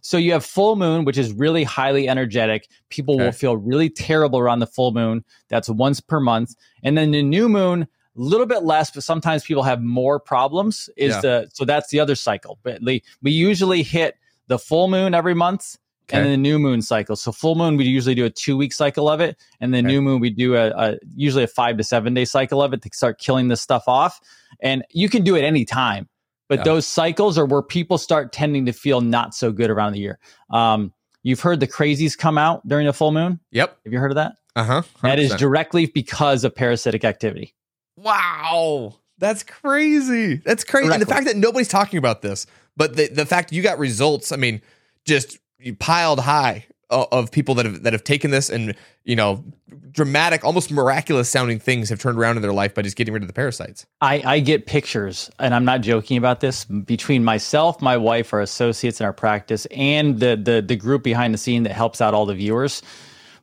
So 0.00 0.16
you 0.16 0.32
have 0.32 0.44
full 0.44 0.76
moon, 0.76 1.04
which 1.04 1.18
is 1.18 1.32
really 1.32 1.64
highly 1.64 2.08
energetic. 2.08 2.68
People 2.88 3.18
will 3.18 3.32
feel 3.32 3.56
really 3.56 3.88
terrible 3.88 4.38
around 4.38 4.58
the 4.60 4.66
full 4.66 4.92
moon. 4.92 5.24
That's 5.48 5.68
once 5.68 6.00
per 6.00 6.20
month. 6.20 6.54
And 6.82 6.96
then 6.98 7.10
the 7.12 7.22
new 7.22 7.48
moon, 7.48 7.82
a 7.82 7.86
little 8.20 8.46
bit 8.46 8.62
less, 8.62 8.90
but 8.90 9.02
sometimes 9.04 9.44
people 9.44 9.62
have 9.62 9.80
more 9.82 10.20
problems. 10.20 10.88
Is 10.96 11.14
Yeah. 11.14 11.20
the 11.20 11.48
so 11.52 11.64
that's 11.64 11.90
the 11.90 11.98
other 12.00 12.14
cycle. 12.14 12.58
But 12.62 12.80
we 12.82 13.02
usually 13.30 13.82
hit 13.82 14.16
the 14.48 14.58
full 14.58 14.88
moon 14.88 15.14
every 15.14 15.34
month 15.34 15.78
and 16.10 16.24
then 16.24 16.30
the 16.32 16.36
new 16.36 16.58
moon 16.58 16.82
cycle. 16.82 17.16
So 17.16 17.32
full 17.32 17.54
moon 17.54 17.76
we 17.76 17.84
usually 17.84 18.14
do 18.14 18.24
a 18.24 18.30
two 18.30 18.56
week 18.56 18.72
cycle 18.72 19.08
of 19.08 19.20
it, 19.20 19.36
and 19.60 19.72
the 19.72 19.78
Okay. 19.78 19.86
new 19.86 20.02
moon 20.02 20.20
we 20.20 20.30
do 20.30 20.56
a, 20.56 20.68
a 20.70 20.98
usually 21.14 21.44
a 21.44 21.48
five 21.48 21.76
to 21.78 21.84
seven 21.84 22.14
day 22.14 22.24
cycle 22.24 22.62
of 22.62 22.72
it 22.72 22.82
to 22.82 22.90
start 22.92 23.18
killing 23.18 23.48
this 23.48 23.60
stuff 23.62 23.84
off. 23.86 24.20
And 24.60 24.84
you 24.90 25.08
can 25.08 25.22
do 25.24 25.36
it 25.36 25.42
any 25.42 25.64
time, 25.64 26.08
but 26.48 26.58
Yeah. 26.60 26.64
those 26.64 26.86
cycles 26.86 27.38
are 27.38 27.46
where 27.46 27.62
people 27.62 27.98
start 27.98 28.32
tending 28.32 28.66
to 28.66 28.72
feel 28.72 29.00
not 29.00 29.34
so 29.34 29.52
good 29.52 29.70
around 29.70 29.92
the 29.92 30.00
year. 30.00 30.18
Um, 30.50 30.92
you've 31.22 31.40
heard 31.40 31.60
the 31.60 31.68
crazies 31.68 32.18
come 32.18 32.36
out 32.38 32.66
during 32.66 32.86
the 32.86 32.92
full 32.92 33.12
moon. 33.12 33.40
yep. 33.50 33.78
Have 33.84 33.92
you 33.92 33.98
heard 33.98 34.10
of 34.10 34.16
that? 34.16 34.32
Uh 34.54 34.64
huh. 34.64 34.82
That 35.02 35.18
is 35.18 35.34
directly 35.36 35.86
because 35.86 36.44
of 36.44 36.54
parasitic 36.54 37.04
activity. 37.04 37.54
Wow. 37.96 38.96
That's 39.18 39.42
crazy. 39.42 40.36
That's 40.36 40.64
crazy. 40.64 40.92
And 40.92 41.00
the 41.00 41.06
fact 41.06 41.26
that 41.26 41.36
nobody's 41.36 41.68
talking 41.68 41.98
about 41.98 42.22
this, 42.22 42.46
but 42.76 42.96
the, 42.96 43.08
the 43.08 43.24
fact 43.24 43.52
you 43.52 43.62
got 43.62 43.78
results, 43.78 44.32
I 44.32 44.36
mean, 44.36 44.60
just 45.04 45.34
you 45.34 45.38
piled 45.78 46.20
high 46.20 46.66
uh, 46.90 47.06
of 47.12 47.30
people 47.30 47.54
that 47.54 47.66
have 47.66 47.82
that 47.82 47.92
have 47.92 48.04
taken 48.04 48.30
this 48.30 48.50
and 48.50 48.74
you 49.04 49.16
know 49.16 49.44
dramatic 49.90 50.44
almost 50.44 50.70
miraculous 50.70 51.28
sounding 51.28 51.58
things 51.58 51.88
have 51.88 51.98
turned 51.98 52.18
around 52.18 52.36
in 52.36 52.42
their 52.42 52.52
life 52.52 52.74
by 52.74 52.82
just 52.82 52.96
getting 52.96 53.12
rid 53.12 53.22
of 53.22 53.26
the 53.26 53.32
parasites 53.32 53.86
I, 54.00 54.22
I 54.24 54.40
get 54.40 54.66
pictures, 54.66 55.30
and 55.38 55.54
I'm 55.54 55.64
not 55.64 55.80
joking 55.82 56.16
about 56.16 56.40
this, 56.40 56.64
between 56.64 57.24
myself, 57.24 57.80
my 57.80 57.96
wife, 57.96 58.32
our 58.32 58.40
associates 58.40 59.00
in 59.00 59.06
our 59.06 59.12
practice, 59.12 59.66
and 59.66 60.18
the 60.18 60.36
the 60.36 60.62
the 60.66 60.76
group 60.76 61.02
behind 61.02 61.32
the 61.32 61.38
scene 61.38 61.62
that 61.62 61.72
helps 61.72 62.00
out 62.00 62.14
all 62.14 62.26
the 62.26 62.34
viewers. 62.34 62.82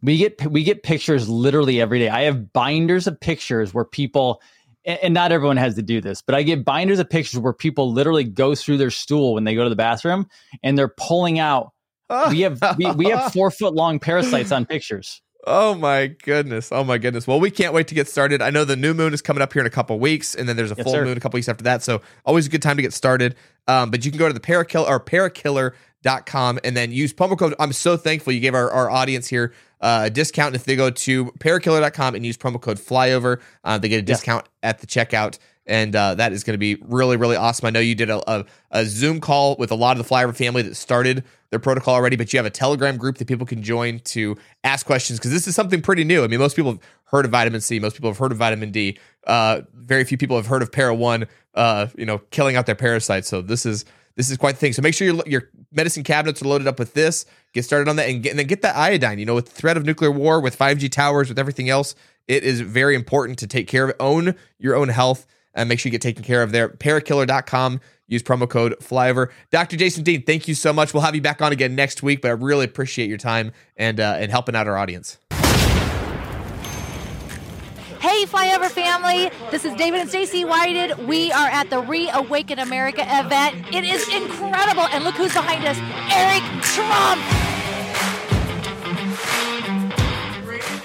We 0.01 0.17
get 0.17 0.51
we 0.51 0.63
get 0.63 0.83
pictures 0.83 1.29
literally 1.29 1.79
every 1.81 1.99
day. 1.99 2.09
I 2.09 2.23
have 2.23 2.51
binders 2.51 3.07
of 3.07 3.19
pictures 3.19 3.73
where 3.73 3.85
people 3.85 4.41
and 4.85 5.13
not 5.13 5.31
everyone 5.31 5.57
has 5.57 5.75
to 5.75 5.81
do 5.81 6.01
this, 6.01 6.21
but 6.21 6.35
I 6.35 6.43
get 6.43 6.65
binders 6.65 6.99
of 6.99 7.09
pictures 7.09 7.39
where 7.39 7.53
people 7.53 7.91
literally 7.91 8.23
go 8.23 8.55
through 8.55 8.77
their 8.77 8.91
stool 8.91 9.33
when 9.33 9.43
they 9.43 9.55
go 9.55 9.63
to 9.63 9.69
the 9.69 9.75
bathroom 9.75 10.27
and 10.63 10.77
they're 10.77 10.93
pulling 10.97 11.39
out. 11.39 11.73
We 12.29 12.41
have 12.41 12.61
we, 12.77 12.91
we 12.91 13.05
have 13.09 13.31
four 13.33 13.51
foot 13.51 13.73
long 13.73 13.99
parasites 13.99 14.51
on 14.51 14.65
pictures. 14.65 15.21
Oh 15.47 15.73
my 15.73 16.07
goodness. 16.07 16.69
Oh 16.71 16.83
my 16.83 16.97
goodness. 16.97 17.25
Well, 17.25 17.39
we 17.39 17.49
can't 17.49 17.73
wait 17.73 17.87
to 17.87 17.95
get 17.95 18.07
started. 18.09 18.41
I 18.41 18.49
know 18.49 18.65
the 18.65 18.75
new 18.75 18.93
moon 18.93 19.13
is 19.13 19.21
coming 19.21 19.41
up 19.41 19.53
here 19.53 19.61
in 19.61 19.65
a 19.65 19.69
couple 19.71 19.97
weeks, 19.97 20.35
and 20.35 20.49
then 20.49 20.57
there's 20.57 20.71
a 20.71 20.75
Yes, 20.75 20.83
full 20.83 20.93
sir. 20.93 21.05
moon 21.05 21.17
a 21.17 21.21
couple 21.21 21.37
weeks 21.37 21.47
after 21.47 21.63
that. 21.63 21.81
So 21.81 22.01
always 22.25 22.45
a 22.47 22.49
good 22.49 22.61
time 22.61 22.75
to 22.75 22.81
get 22.81 22.93
started. 22.93 23.35
Um, 23.67 23.89
but 23.89 24.03
you 24.03 24.11
can 24.11 24.19
go 24.19 24.27
to 24.27 24.33
the 24.33 24.39
parakiller 24.41 24.87
or 24.87 24.99
parakiller.com 26.03 26.59
and 26.63 26.75
then 26.75 26.91
use 26.91 27.13
promo 27.13 27.37
code. 27.37 27.55
I'm 27.59 27.73
so 27.73 27.97
thankful 27.97 28.33
you 28.33 28.39
gave 28.41 28.53
our, 28.53 28.69
our 28.69 28.89
audience 28.89 29.27
here 29.27 29.53
uh, 29.81 30.03
a 30.05 30.09
discount. 30.09 30.55
If 30.55 30.65
they 30.65 30.75
go 30.75 30.89
to 30.89 31.25
parakiller.com 31.39 32.15
and 32.15 32.25
use 32.25 32.37
promo 32.37 32.59
code 32.59 32.77
flyover, 32.77 33.39
uh, 33.63 33.77
they 33.77 33.89
get 33.89 33.99
a 33.99 34.03
discount 34.05 34.45
at 34.61 34.79
the 34.79 34.87
checkout. 34.87 35.37
And 35.65 35.95
uh, 35.95 36.15
that 36.15 36.33
is 36.33 36.43
going 36.43 36.55
to 36.55 36.59
be 36.59 36.77
really, 36.81 37.15
really 37.15 37.35
awesome. 37.35 37.67
I 37.67 37.69
know 37.69 37.79
you 37.79 37.93
did 37.93 38.09
a, 38.09 38.31
a, 38.31 38.45
a 38.71 38.85
Zoom 38.85 39.19
call 39.19 39.55
with 39.57 39.71
a 39.71 39.75
lot 39.75 39.99
of 39.99 40.07
the 40.07 40.13
Flyover 40.13 40.35
family 40.35 40.63
that 40.63 40.75
started 40.75 41.23
their 41.51 41.59
protocol 41.59 41.93
already, 41.93 42.15
but 42.15 42.33
you 42.33 42.37
have 42.37 42.45
a 42.45 42.51
Telegram 42.51 42.97
group 42.97 43.17
that 43.17 43.27
people 43.27 43.45
can 43.45 43.61
join 43.61 43.99
to 43.99 44.35
ask 44.63 44.85
questions 44.85 45.19
because 45.19 45.31
this 45.31 45.47
is 45.47 45.55
something 45.55 45.81
pretty 45.81 46.03
new. 46.03 46.23
I 46.23 46.27
mean, 46.27 46.39
most 46.39 46.55
people 46.55 46.73
have 46.73 46.81
heard 47.05 47.25
of 47.25 47.31
vitamin 47.31 47.61
C, 47.61 47.79
most 47.79 47.93
people 47.93 48.09
have 48.09 48.17
heard 48.17 48.31
of 48.31 48.37
vitamin 48.37 48.71
D. 48.71 48.97
Uh, 49.27 49.61
very 49.73 50.03
few 50.03 50.17
people 50.17 50.37
have 50.37 50.47
heard 50.47 50.61
of 50.61 50.71
Para 50.71 50.93
One. 50.93 51.27
Uh, 51.55 51.87
you 51.97 52.05
know, 52.05 52.19
killing 52.29 52.55
out 52.55 52.65
their 52.67 52.75
parasites. 52.75 53.27
So 53.27 53.41
this 53.41 53.65
is 53.65 53.83
this 54.15 54.29
is 54.29 54.37
quite 54.37 54.53
the 54.53 54.59
thing. 54.59 54.73
So 54.73 54.81
make 54.81 54.93
sure 54.93 55.07
your 55.07 55.23
your 55.25 55.49
medicine 55.71 56.03
cabinets 56.03 56.41
are 56.41 56.47
loaded 56.47 56.67
up 56.67 56.77
with 56.77 56.93
this. 56.93 57.25
Get 57.53 57.65
started 57.65 57.89
on 57.89 57.95
that, 57.95 58.07
and, 58.07 58.21
get, 58.21 58.29
and 58.31 58.39
then 58.39 58.47
get 58.47 58.61
that 58.61 58.75
iodine. 58.75 59.17
You 59.17 59.25
know, 59.25 59.35
with 59.35 59.45
the 59.45 59.51
threat 59.51 59.77
of 59.77 59.85
nuclear 59.85 60.11
war, 60.11 60.39
with 60.39 60.57
5G 60.57 60.91
towers, 60.91 61.29
with 61.29 61.39
everything 61.39 61.69
else, 61.69 61.95
it 62.27 62.43
is 62.43 62.61
very 62.61 62.95
important 62.95 63.39
to 63.39 63.47
take 63.47 63.67
care 63.67 63.85
of 63.85 63.89
it. 63.89 63.95
Own 63.99 64.35
your 64.59 64.75
own 64.75 64.89
health 64.89 65.25
and 65.53 65.69
make 65.69 65.79
sure 65.79 65.89
you 65.89 65.91
get 65.91 66.01
taken 66.01 66.23
care 66.23 66.43
of 66.43 66.51
there. 66.51 66.69
Parakiller.com. 66.69 67.81
Use 68.07 68.23
promo 68.23 68.49
code 68.49 68.75
flyover. 68.79 69.29
Dr. 69.51 69.77
Jason 69.77 70.03
Dean, 70.03 70.23
thank 70.23 70.47
you 70.47 70.55
so 70.55 70.73
much. 70.73 70.93
We'll 70.93 71.03
have 71.03 71.13
you 71.13 71.21
back 71.21 71.41
on 71.41 71.51
again 71.51 71.75
next 71.75 72.01
week, 72.01 72.21
but 72.21 72.29
I 72.29 72.31
really 72.31 72.65
appreciate 72.65 73.07
your 73.07 73.19
time 73.19 73.51
and 73.77 73.99
uh, 73.99 74.15
and 74.17 74.31
helping 74.31 74.55
out 74.55 74.67
our 74.67 74.77
audience. 74.77 75.19
Hey, 77.99 78.25
Flyover 78.25 78.69
family. 78.69 79.29
This 79.51 79.65
is 79.65 79.73
David 79.75 79.99
and 79.99 80.09
Stacy 80.09 80.45
Whited. 80.45 81.05
We 81.05 81.33
are 81.33 81.49
at 81.49 81.69
the 81.69 81.81
Reawaken 81.81 82.57
America 82.59 83.01
event. 83.01 83.75
It 83.75 83.83
is 83.83 84.07
incredible. 84.07 84.87
And 84.87 85.03
look 85.03 85.15
who's 85.15 85.33
behind 85.33 85.65
us 85.65 85.77
Eric 86.09 86.63
Trump. 86.63 87.48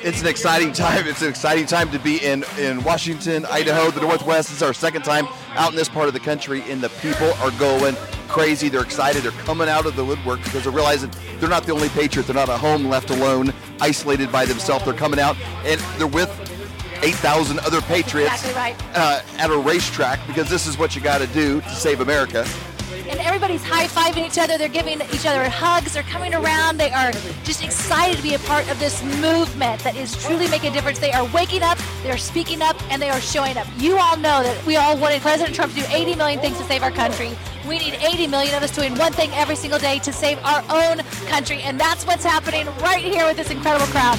It's 0.05 0.21
an 0.21 0.27
exciting 0.27 0.75
time. 0.75 1.07
It's 1.07 1.23
an 1.23 1.31
exciting 1.31 1.65
time 1.65 1.91
to 1.91 1.99
be 1.99 2.19
in, 2.19 2.45
in 2.59 2.85
Washington, 2.85 3.47
Idaho, 3.47 3.91
the 3.91 4.03
Northwest. 4.03 4.53
It's 4.53 4.61
our 4.61 4.75
second 4.75 5.01
time 5.01 5.27
out 5.55 5.71
in 5.71 5.77
this 5.77 5.89
part 5.89 6.09
of 6.09 6.13
the 6.13 6.21
country, 6.21 6.63
and 6.71 6.83
the 6.83 6.91
people 7.01 7.33
are 7.41 7.51
going 7.53 7.95
crazy. 8.29 8.69
They're 8.69 8.83
excited. 8.83 9.23
They're 9.23 9.33
coming 9.33 9.67
out 9.67 9.87
of 9.87 9.97
the 9.97 10.05
woodwork 10.05 10.45
because 10.45 10.65
they're 10.65 10.73
realizing 10.75 11.11
they're 11.39 11.49
not 11.49 11.65
the 11.65 11.73
only 11.73 11.89
patriot. 11.89 12.27
They're 12.27 12.35
not 12.35 12.51
at 12.51 12.61
home, 12.61 12.85
left 12.85 13.09
alone, 13.09 13.55
isolated 13.81 14.31
by 14.31 14.45
themselves. 14.45 14.85
They're 14.85 14.93
coming 14.93 15.19
out, 15.19 15.39
and 15.65 15.81
they're 15.97 16.07
with 16.07 16.29
8,000 17.03 17.61
other 17.61 17.81
patriots 17.81 18.45
Exactly 18.45 18.53
right. 18.55 18.77
uh, 18.95 19.23
at 19.39 19.51
a 19.51 19.57
racetrack 19.57 20.21
because 20.27 20.51
this 20.51 20.67
is 20.67 20.77
what 20.77 20.95
you 20.95 21.01
got 21.01 21.23
to 21.23 21.27
do 21.29 21.63
to 21.63 21.71
save 21.71 22.01
America. 22.01 22.47
And 23.09 23.21
everybody's 23.21 23.63
high 23.65 23.87
fiving 23.87 24.27
each 24.27 24.39
other. 24.39 24.57
They're 24.57 24.69
giving 24.69 25.01
each 25.13 25.27
other 25.27 25.49
hugs. 25.49 25.95
They're 25.95 26.03
coming 26.05 26.35
around. 26.35 26.79
They 26.79 26.91
are 26.91 27.13
just 27.43 27.63
excited 27.65 28.17
to 28.17 28.23
be 28.23 28.35
a 28.35 28.39
part 28.41 28.71
of 28.71 28.79
this 28.79 29.03
movement 29.03 29.83
that 29.83 29.97
is 29.97 30.17
truly 30.25 30.49
making 30.49 30.71
a 30.71 30.75
difference. 30.75 30.99
They 30.99 31.13
are 31.13 31.25
waking 31.33 31.63
up, 31.63 31.79
they 32.03 32.11
are 32.11 32.19
speaking 32.19 32.63
up, 32.63 32.77
and 32.91 33.01
they 33.01 33.11
are 33.11 33.21
showing 33.21 33.57
up. 33.57 33.67
You 33.77 33.99
all 33.99 34.17
know 34.17 34.43
that 34.43 34.65
we 34.67 34.77
all 34.77 34.97
wanted 34.97 35.23
President 35.23 35.55
Trump 35.55 35.73
to 35.75 35.81
do 35.81 35.87
80 35.89 36.15
million 36.17 36.41
things 36.41 36.59
to 36.59 36.65
save 36.65 36.83
our 36.83 36.91
country. 36.91 37.37
We 37.67 37.79
need 37.79 37.95
80 37.95 38.27
million 38.29 38.55
of 38.55 38.63
us 38.63 38.71
doing 38.71 38.97
one 38.97 39.13
thing 39.13 39.31
every 39.33 39.57
single 39.57 39.79
day 39.79 39.99
to 40.01 40.13
save 40.13 40.39
our 40.45 40.63
own 40.71 40.99
country. 41.29 41.63
And 41.63 41.79
that's 41.79 42.07
what's 42.07 42.25
happening 42.25 42.67
right 42.81 43.03
here 43.03 43.27
with 43.27 43.37
this 43.37 43.51
incredible 43.51 43.87
crowd. 43.87 44.19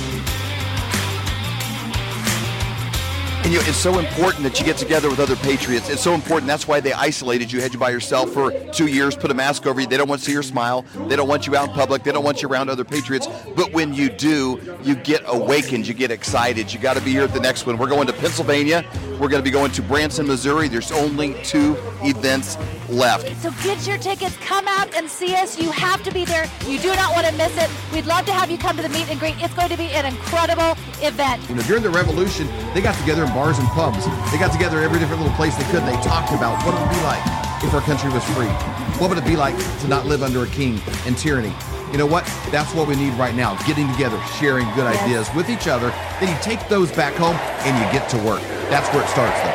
And 3.46 3.54
you 3.54 3.60
know, 3.60 3.68
it's 3.68 3.78
so 3.78 4.00
important 4.00 4.42
that 4.42 4.60
you 4.60 4.66
get 4.66 4.76
together 4.76 5.08
with 5.08 5.20
other 5.20 5.36
patriots. 5.36 5.88
It's 5.88 6.02
so 6.02 6.16
important. 6.16 6.48
That's 6.48 6.68
why 6.68 6.80
they 6.80 6.94
isolated 6.94 7.52
you, 7.52 7.62
had 7.62 7.74
you 7.74 7.80
by 7.80 7.92
yourself 7.92 8.32
for 8.32 8.52
two 8.72 8.88
years, 8.88 9.16
put 9.16 9.30
a 9.30 9.36
mask 9.36 9.68
over 9.68 9.80
you. 9.80 9.86
They 9.86 9.98
don't 9.98 10.10
want 10.10 10.22
to 10.22 10.26
see 10.26 10.32
your 10.32 10.42
smile. 10.42 10.84
They 11.08 11.16
don't 11.16 11.28
want 11.28 11.46
you 11.46 11.56
out 11.56 11.70
in 11.70 11.76
public. 11.76 12.02
They 12.02 12.12
don't 12.12 12.24
want 12.24 12.42
you 12.42 12.50
around 12.50 12.72
other 12.72 12.84
patriots. 12.84 13.28
But 13.56 13.72
when 13.72 13.94
you 13.94 14.10
do, 14.10 14.60
you 14.82 14.96
get 14.96 15.22
awakened. 15.28 15.88
You 15.88 15.94
get 15.94 16.10
excited. 16.10 16.74
You 16.74 16.80
got 16.80 16.98
to 16.98 17.04
be 17.04 17.12
here 17.12 17.22
at 17.22 17.34
the 17.34 17.40
next 17.40 17.68
one. 17.68 17.78
We're 17.78 17.88
going 17.88 18.08
to 18.08 18.14
Pennsylvania. 18.14 18.84
We're 19.20 19.30
going 19.30 19.44
to 19.44 19.44
be 19.44 19.52
going 19.52 19.72
to 19.74 19.84
Branson, 19.84 20.26
Missouri. 20.26 20.68
There's 20.68 20.92
only 20.92 21.36
two 21.44 21.78
events 22.02 22.58
left. 22.90 23.28
So 23.44 23.52
get 23.64 23.86
your 23.86 24.00
tickets, 24.00 24.36
come 24.38 24.68
out 24.68 24.92
and 24.96 25.08
see 25.08 25.36
us. 25.36 25.60
You 25.60 25.70
have 25.70 26.02
to 26.04 26.12
be 26.12 26.26
there. 26.26 26.50
You 26.68 26.80
do 26.80 26.88
not 26.96 27.14
want 27.14 27.28
to 27.28 27.34
miss 27.34 27.56
it. 27.58 27.70
We'd 27.94 28.08
love 28.08 28.26
to 28.26 28.34
have 28.34 28.50
you 28.50 28.58
come 28.58 28.76
to 28.76 28.82
the 28.82 28.90
meet 28.90 29.08
and 29.10 29.20
greet. 29.20 29.36
It's 29.38 29.54
going 29.54 29.70
to 29.70 29.78
be 29.78 29.90
an 29.90 30.08
incredible 30.08 30.76
event. 31.06 31.48
You 31.50 31.56
know, 31.56 31.64
during 31.64 31.84
the 31.84 31.90
revolution, 31.90 32.48
they 32.74 32.82
got 32.82 32.98
together 33.00 33.24
in 33.24 33.34
bars 33.34 33.58
and 33.60 33.68
pubs. 33.70 34.06
They 34.32 34.38
got 34.38 34.52
together 34.52 34.82
every 34.82 35.00
different 35.00 35.22
little 35.22 35.36
place 35.38 35.56
they 35.56 35.64
could. 35.72 35.84
They 35.84 35.96
talked 36.02 36.32
about 36.34 36.64
what 36.66 36.74
it 36.76 36.82
would 36.82 36.90
be 36.96 37.04
like 37.04 37.24
if 37.64 37.74
our 37.74 37.82
country 37.82 38.12
was 38.12 38.24
free. 38.36 38.52
What 39.00 39.10
would 39.10 39.18
it 39.18 39.26
be 39.26 39.36
like 39.36 39.56
to 39.82 39.88
not 39.88 40.06
live 40.06 40.24
under 40.24 40.44
a 40.44 40.48
king 40.48 40.80
and 41.06 41.18
tyranny? 41.18 41.54
You 41.92 41.98
know 41.98 42.06
what? 42.06 42.26
That's 42.52 42.74
what 42.74 42.88
we 42.88 42.96
need 42.96 43.14
right 43.14 43.36
now. 43.36 43.56
Getting 43.66 43.90
together, 43.94 44.20
sharing 44.40 44.66
good 44.76 44.84
Yes. 44.86 45.04
ideas 45.04 45.30
with 45.36 45.50
each 45.50 45.68
other. 45.68 45.94
Then 46.20 46.30
you 46.30 46.38
take 46.42 46.68
those 46.68 46.92
back 46.92 47.14
home 47.14 47.38
and 47.66 47.78
you 47.78 47.92
get 47.98 48.10
to 48.10 48.18
work. 48.18 48.42
That's 48.70 48.88
where 48.94 49.04
it 49.04 49.10
starts, 49.10 49.40
though. 49.42 49.55